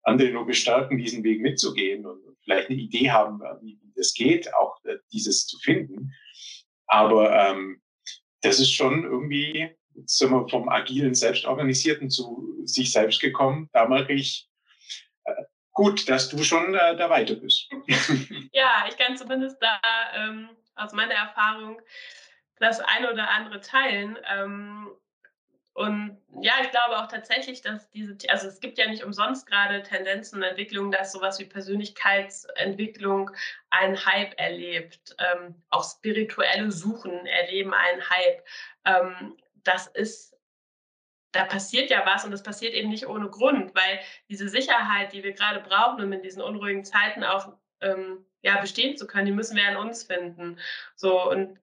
andere 0.03 0.32
nur 0.32 0.45
bestärken, 0.45 0.97
diesen 0.97 1.23
Weg 1.23 1.41
mitzugehen 1.41 2.06
und 2.06 2.19
vielleicht 2.43 2.69
eine 2.69 2.79
Idee 2.79 3.10
haben, 3.10 3.39
wie, 3.62 3.79
wie 3.82 3.93
das 3.95 4.13
geht, 4.13 4.53
auch 4.53 4.84
äh, 4.84 4.97
dieses 5.12 5.47
zu 5.47 5.58
finden. 5.60 6.12
Aber 6.88 7.34
ähm, 7.34 7.82
das 8.41 8.60
ist 8.60 8.73
schon 8.73 9.03
irgendwie, 9.03 9.69
jetzt 9.95 10.17
sind 10.17 10.32
wir 10.32 10.47
vom 10.49 10.67
agilen 10.69 11.15
Selbstorganisierten 11.15 12.10
zu 12.10 12.62
sich 12.65 12.91
selbst 12.91 13.21
gekommen. 13.21 13.69
Da 13.71 13.88
mache 13.88 14.12
ich 14.12 14.49
gut, 15.73 16.07
dass 16.07 16.29
du 16.29 16.43
schon 16.43 16.73
äh, 16.75 16.95
da 16.95 17.09
weiter 17.09 17.36
bist. 17.36 17.69
ja, 18.51 18.86
ich 18.88 18.97
kann 18.97 19.17
zumindest 19.17 19.57
da 19.62 19.79
ähm, 20.15 20.49
aus 20.75 20.93
meiner 20.93 21.15
Erfahrung 21.15 21.81
das 22.59 22.79
eine 22.79 23.12
oder 23.12 23.29
andere 23.29 23.59
teilen. 23.59 24.17
Ähm, 24.25 24.89
und 25.73 26.21
ja, 26.41 26.53
ich 26.62 26.69
glaube 26.69 26.99
auch 26.99 27.07
tatsächlich, 27.07 27.62
dass 27.62 27.89
diese, 27.89 28.15
also 28.29 28.47
es 28.47 28.59
gibt 28.59 28.77
ja 28.77 28.88
nicht 28.88 29.03
umsonst 29.03 29.47
gerade 29.47 29.81
Tendenzen 29.81 30.38
und 30.38 30.43
Entwicklungen, 30.43 30.91
dass 30.91 31.12
sowas 31.12 31.39
wie 31.39 31.45
Persönlichkeitsentwicklung 31.45 33.31
einen 33.71 34.05
Hype 34.05 34.39
erlebt. 34.39 35.15
Ähm, 35.17 35.55
auch 35.71 35.83
spirituelle 35.83 36.71
Suchen 36.71 37.25
erleben 37.25 37.73
einen 37.73 38.07
Hype. 38.07 38.45
Ähm, 38.86 39.38
das 39.63 39.88
ist, 39.88 40.33
da 41.34 41.43
passiert 41.46 41.89
ja 41.89 42.06
was 42.06 42.24
und 42.24 42.32
das 42.32 42.43
passiert 42.43 42.74
eben 42.74 42.89
nicht 42.89 43.08
ohne 43.08 43.30
Grund, 43.30 43.76
weil 43.76 44.00
diese 44.30 44.48
Sicherheit, 44.48 45.13
die 45.13 45.24
wir 45.24 45.34
gerade 45.34 45.60
brauchen, 45.60 46.04
um 46.04 46.13
in 46.13 46.22
diesen 46.22 46.41
unruhigen 46.41 46.86
Zeiten 46.86 47.24
auch 47.24 47.54
ähm, 47.82 48.26
ja, 48.41 48.60
bestehen 48.62 48.96
zu 48.96 49.06
können, 49.08 49.26
die 49.26 49.32
müssen 49.32 49.58
wir 49.58 49.67
an 49.67 49.78
uns 49.78 50.04
finden. 50.04 50.60
So, 50.96 51.30
und 51.30 51.60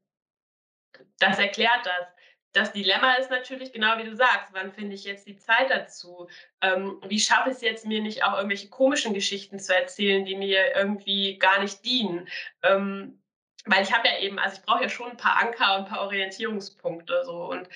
das 1.18 1.38
erklärt 1.38 1.84
das 1.86 2.06
das 2.52 2.72
Dilemma 2.72 3.14
ist 3.14 3.30
natürlich 3.30 3.72
genau 3.72 3.96
wie 3.98 4.04
du 4.04 4.16
sagst, 4.16 4.52
wann 4.52 4.72
finde 4.72 4.94
ich 4.94 5.04
jetzt 5.04 5.26
die 5.26 5.36
Zeit 5.36 5.70
dazu? 5.70 6.28
Ähm, 6.60 7.00
wie 7.06 7.20
schaffe 7.20 7.50
ich 7.50 7.56
es 7.56 7.62
jetzt, 7.62 7.86
mir 7.86 8.02
nicht 8.02 8.24
auch 8.24 8.36
irgendwelche 8.36 8.68
komischen 8.68 9.14
Geschichten 9.14 9.58
zu 9.58 9.74
erzählen, 9.74 10.24
die 10.24 10.36
mir 10.36 10.74
irgendwie 10.74 11.38
gar 11.38 11.60
nicht 11.60 11.84
dienen? 11.84 12.28
Ähm, 12.62 13.22
weil 13.66 13.82
ich 13.82 13.92
habe 13.92 14.08
ja 14.08 14.18
eben, 14.18 14.38
also 14.38 14.56
ich 14.56 14.62
brauche 14.62 14.82
ja 14.82 14.88
schon 14.88 15.10
ein 15.10 15.16
paar 15.16 15.38
Anker 15.38 15.76
und 15.76 15.84
ein 15.84 15.90
paar 15.90 16.02
Orientierungspunkte 16.02 17.24
so 17.24 17.44
und 17.50 17.68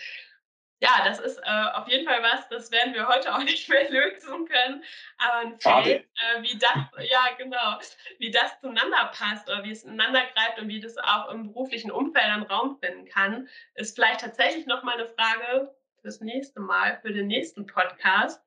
ja, 0.85 1.03
das 1.05 1.19
ist 1.19 1.39
äh, 1.39 1.65
auf 1.73 1.89
jeden 1.89 2.07
Fall 2.07 2.23
was, 2.23 2.47
das 2.49 2.71
werden 2.71 2.93
wir 2.93 3.09
heute 3.09 3.35
auch 3.35 3.39
nicht 3.43 3.69
mehr 3.71 3.91
lösen 3.91 4.47
können. 4.47 4.85
Aber 5.17 5.39
ein 5.39 5.59
Feld, 5.59 5.87
äh, 5.87 6.43
wie 6.43 6.59
das, 6.59 7.09
ja 7.09 7.29
genau, 7.39 7.79
wie 8.19 8.31
das 8.31 8.61
zueinander 8.61 9.11
passt 9.15 9.49
oder 9.49 9.65
wie 9.65 9.71
es 9.71 9.85
ineinander 9.85 10.23
greift 10.35 10.59
und 10.59 10.69
wie 10.69 10.81
das 10.81 10.99
auch 10.99 11.31
im 11.31 11.49
beruflichen 11.49 11.91
Umfeld 11.91 12.27
einen 12.27 12.43
Raum 12.43 12.79
finden 12.79 13.07
kann, 13.07 13.49
ist 13.75 13.97
vielleicht 13.97 14.21
tatsächlich 14.21 14.67
nochmal 14.67 14.95
eine 14.95 15.07
Frage 15.07 15.75
fürs 16.03 16.21
nächste 16.21 16.61
Mal, 16.61 16.99
für 17.01 17.13
den 17.13 17.29
nächsten 17.29 17.67
Podcast. 17.67 18.45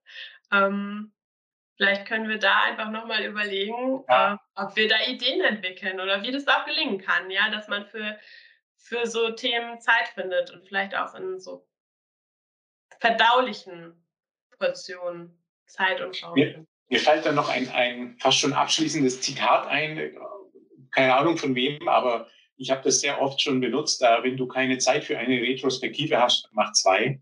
Ähm, 0.52 1.12
vielleicht 1.76 2.06
können 2.06 2.30
wir 2.30 2.38
da 2.38 2.62
einfach 2.63 2.91
nochmal 2.91 3.23
überlegen, 3.23 4.06
ja. 4.08 4.34
äh, 4.34 4.38
ob 4.62 4.76
wir 4.76 4.88
da 4.88 4.97
Ideen 5.08 5.41
entwickeln 5.41 6.00
oder 6.00 6.21
wie 6.21 6.32
das 6.32 6.47
auch 6.47 6.65
gelingen 6.65 7.00
kann, 7.00 7.32
ja, 7.32 7.50
dass 7.50 7.67
man 7.67 7.88
für, 7.88 8.19
für 8.76 9.08
so 9.08 9.32
Themen 9.32 9.80
Zeit 9.80 10.08
findet 10.10 10.52
und 10.52 10.67
vielleicht 10.67 10.95
auch 10.95 11.15
in 11.15 11.39
so 11.39 11.67
verdaulichen 13.00 13.93
Portionen 14.58 15.38
Zeit 15.67 16.02
und 16.02 16.21
Raum. 16.23 16.36
Mir, 16.89 17.00
fällt 17.00 17.26
da 17.26 17.32
noch 17.32 17.50
ein, 17.50 17.69
ein 17.69 18.17
fast 18.19 18.39
schon 18.39 18.54
abschließendes 18.54 19.21
Zitat 19.21 19.67
ein, 19.67 20.17
keine 20.91 21.15
Ahnung 21.15 21.38
von 21.38 21.54
wem, 21.54 21.88
aber 21.88 22.28
ich 22.56 22.71
habe 22.71 22.82
das 22.84 23.02
sehr 23.02 23.21
oft 23.21 23.41
schon 23.41 23.60
benutzt. 23.60 24.02
Äh, 24.02 24.23
wenn 24.23 24.38
du 24.38 24.47
keine 24.47 24.78
Zeit 24.78 25.04
für 25.04 25.17
eine 25.17 25.41
Retrospektive 25.41 26.19
hast, 26.19 26.50
mach 26.54 26.71
zwei. 26.73 27.21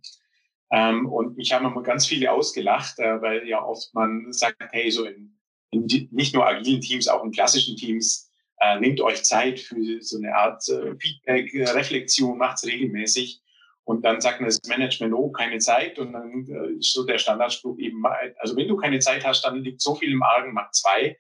Ähm, 0.72 1.06
und 1.08 1.38
ich 1.40 1.52
habe 1.52 1.66
immer 1.66 1.84
ganz 1.84 2.08
viele 2.08 2.32
ausgelacht, 2.32 3.00
äh, 3.00 3.22
weil 3.22 3.48
ja 3.48 3.64
oft 3.64 3.94
man 3.94 4.32
sagt, 4.32 4.58
hey, 4.72 4.90
so 4.92 5.06
in, 5.06 5.38
in 5.72 5.88
die, 5.88 6.10
nicht 6.12 6.34
nur 6.34 6.46
agilen 6.46 6.82
Teams, 6.82 7.08
auch 7.08 7.24
in 7.24 7.32
klassischen 7.32 7.76
Teams, 7.76 8.32
äh, 8.60 8.80
nehmt 8.80 9.02
euch 9.02 9.24
Zeit 9.24 9.60
für 9.60 10.02
so 10.02 10.18
eine 10.18 10.34
Art 10.34 10.68
äh, 10.70 10.96
Feedback, 10.98 11.52
Reflexion, 11.76 12.38
macht's 12.38 12.66
regelmäßig. 12.66 13.42
Und 13.86 14.04
dann 14.04 14.20
sagt 14.20 14.42
das 14.42 14.60
Management, 14.68 15.14
oh, 15.14 15.32
keine 15.32 15.60
Zeit. 15.60 16.00
Und 16.00 16.14
dann 16.14 16.46
äh, 16.48 16.80
ist 16.80 16.94
so 16.94 17.06
der 17.06 17.20
Standardspruch 17.20 17.78
eben, 17.78 18.04
also 18.40 18.56
wenn 18.56 18.68
du 18.68 18.76
keine 18.76 19.00
Zeit 19.00 19.26
hast, 19.26 19.44
dann 19.44 19.64
liegt 19.64 19.82
so 19.82 19.96
viel 19.96 20.12
im 20.12 20.24
Argen, 20.24 20.54
mach 20.54 20.72
zwei. 20.72 21.18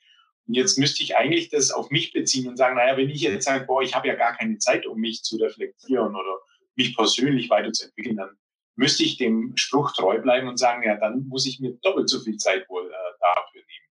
Und 0.47 0.55
jetzt 0.55 0.77
müsste 0.77 1.03
ich 1.03 1.15
eigentlich 1.15 1.49
das 1.49 1.71
auf 1.71 1.89
mich 1.91 2.11
beziehen 2.11 2.47
und 2.47 2.57
sagen, 2.57 2.75
naja, 2.75 2.97
wenn 2.97 3.09
ich 3.09 3.21
jetzt 3.21 3.45
sage, 3.45 3.65
boah, 3.65 3.81
ich 3.81 3.95
habe 3.95 4.07
ja 4.07 4.15
gar 4.15 4.35
keine 4.35 4.57
Zeit, 4.57 4.85
um 4.85 4.99
mich 4.99 5.23
zu 5.23 5.37
reflektieren 5.37 6.15
oder 6.15 6.39
mich 6.75 6.95
persönlich 6.95 7.49
weiterzuentwickeln, 7.49 8.17
dann 8.17 8.37
müsste 8.75 9.03
ich 9.03 9.17
dem 9.17 9.55
Spruch 9.55 9.91
treu 9.93 10.19
bleiben 10.19 10.47
und 10.47 10.57
sagen, 10.57 10.83
ja, 10.83 10.97
dann 10.97 11.27
muss 11.27 11.47
ich 11.47 11.59
mir 11.59 11.71
doppelt 11.81 12.09
so 12.09 12.19
viel 12.19 12.37
Zeit 12.37 12.67
wohl 12.69 12.85
äh, 12.85 13.19
dafür 13.21 13.61
nehmen. 13.61 13.85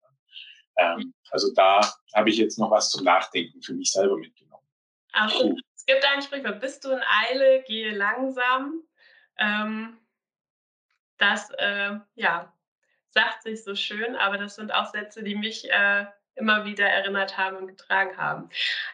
Ähm, 0.78 1.14
also 1.32 1.52
da 1.56 1.82
habe 2.14 2.30
ich 2.30 2.38
jetzt 2.38 2.60
noch 2.60 2.72
was 2.72 2.90
zum 2.90 3.04
Nachdenken 3.04 3.62
für 3.62 3.74
mich 3.74 3.92
selber 3.92 4.18
mitgenommen. 4.18 4.66
Also, 5.14 5.56
es 5.86 5.88
gibt 5.88 6.06
ein 6.06 6.22
Sprichwort, 6.22 6.62
bist 6.62 6.86
du 6.86 6.92
in 6.92 7.02
Eile, 7.28 7.62
gehe 7.64 7.92
langsam. 7.92 8.84
Ähm, 9.38 9.98
das, 11.18 11.50
äh, 11.58 11.96
ja, 12.16 12.54
sagt 13.10 13.44
sich 13.44 13.66
so 13.66 13.76
schön, 13.76 14.16
aber 14.16 14.38
das 14.38 14.56
sind 14.56 14.74
auch 14.74 14.86
Sätze, 14.86 15.24
die 15.24 15.36
mich 15.36 15.70
äh, 15.70 16.06
immer 16.36 16.64
wieder 16.64 16.88
erinnert 16.88 17.38
haben 17.38 17.58
und 17.58 17.68
getragen 17.68 18.16
haben. 18.16 18.50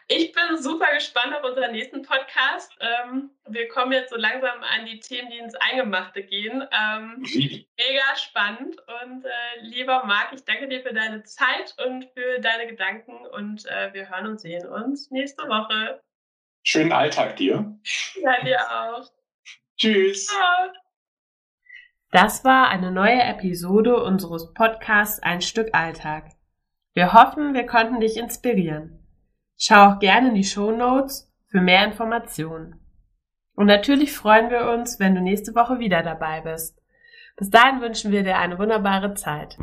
Ich 0.08 0.32
bin 0.32 0.58
super 0.58 0.92
gespannt 0.92 1.32
auf 1.32 1.44
unseren 1.44 1.70
nächsten 1.70 2.02
Podcast. 2.02 2.76
Ähm, 2.80 3.30
wir 3.46 3.68
kommen 3.68 3.92
jetzt 3.92 4.10
so 4.10 4.16
langsam 4.16 4.60
an 4.64 4.84
die 4.84 4.98
Themen, 4.98 5.30
die 5.30 5.38
ins 5.38 5.54
Eingemachte 5.54 6.24
gehen. 6.24 6.66
Ähm, 6.72 7.22
mega 7.22 8.16
spannend 8.16 8.78
und 9.04 9.24
äh, 9.24 9.60
lieber 9.60 10.02
Marc, 10.06 10.32
ich 10.32 10.44
danke 10.44 10.66
dir 10.66 10.82
für 10.82 10.92
deine 10.92 11.22
Zeit 11.22 11.76
und 11.86 12.06
für 12.16 12.40
deine 12.40 12.66
Gedanken 12.66 13.26
und 13.26 13.64
äh, 13.66 13.94
wir 13.94 14.10
hören 14.10 14.26
und 14.26 14.40
sehen 14.40 14.68
uns 14.68 15.12
nächste 15.12 15.44
Woche. 15.44 16.02
Schönen 16.62 16.92
Alltag 16.92 17.36
dir. 17.36 17.78
Ja, 18.22 18.44
dir 18.44 18.60
auch. 18.70 19.08
Tschüss. 19.76 20.26
Ciao. 20.26 20.70
Das 22.12 22.44
war 22.44 22.68
eine 22.68 22.90
neue 22.90 23.22
Episode 23.22 24.02
unseres 24.02 24.52
Podcasts 24.52 25.22
Ein 25.22 25.40
Stück 25.40 25.74
Alltag. 25.74 26.32
Wir 26.92 27.12
hoffen, 27.12 27.54
wir 27.54 27.66
konnten 27.66 28.00
dich 28.00 28.16
inspirieren. 28.16 29.06
Schau 29.56 29.90
auch 29.90 29.98
gerne 30.00 30.30
in 30.30 30.34
die 30.34 30.44
Show 30.44 30.72
Notes 30.72 31.32
für 31.48 31.60
mehr 31.60 31.84
Informationen. 31.84 32.80
Und 33.54 33.66
natürlich 33.66 34.12
freuen 34.12 34.50
wir 34.50 34.70
uns, 34.70 34.98
wenn 34.98 35.14
du 35.14 35.20
nächste 35.20 35.54
Woche 35.54 35.78
wieder 35.78 36.02
dabei 36.02 36.40
bist. 36.40 36.80
Bis 37.36 37.50
dahin 37.50 37.80
wünschen 37.80 38.10
wir 38.10 38.22
dir 38.22 38.38
eine 38.38 38.58
wunderbare 38.58 39.14
Zeit. 39.14 39.56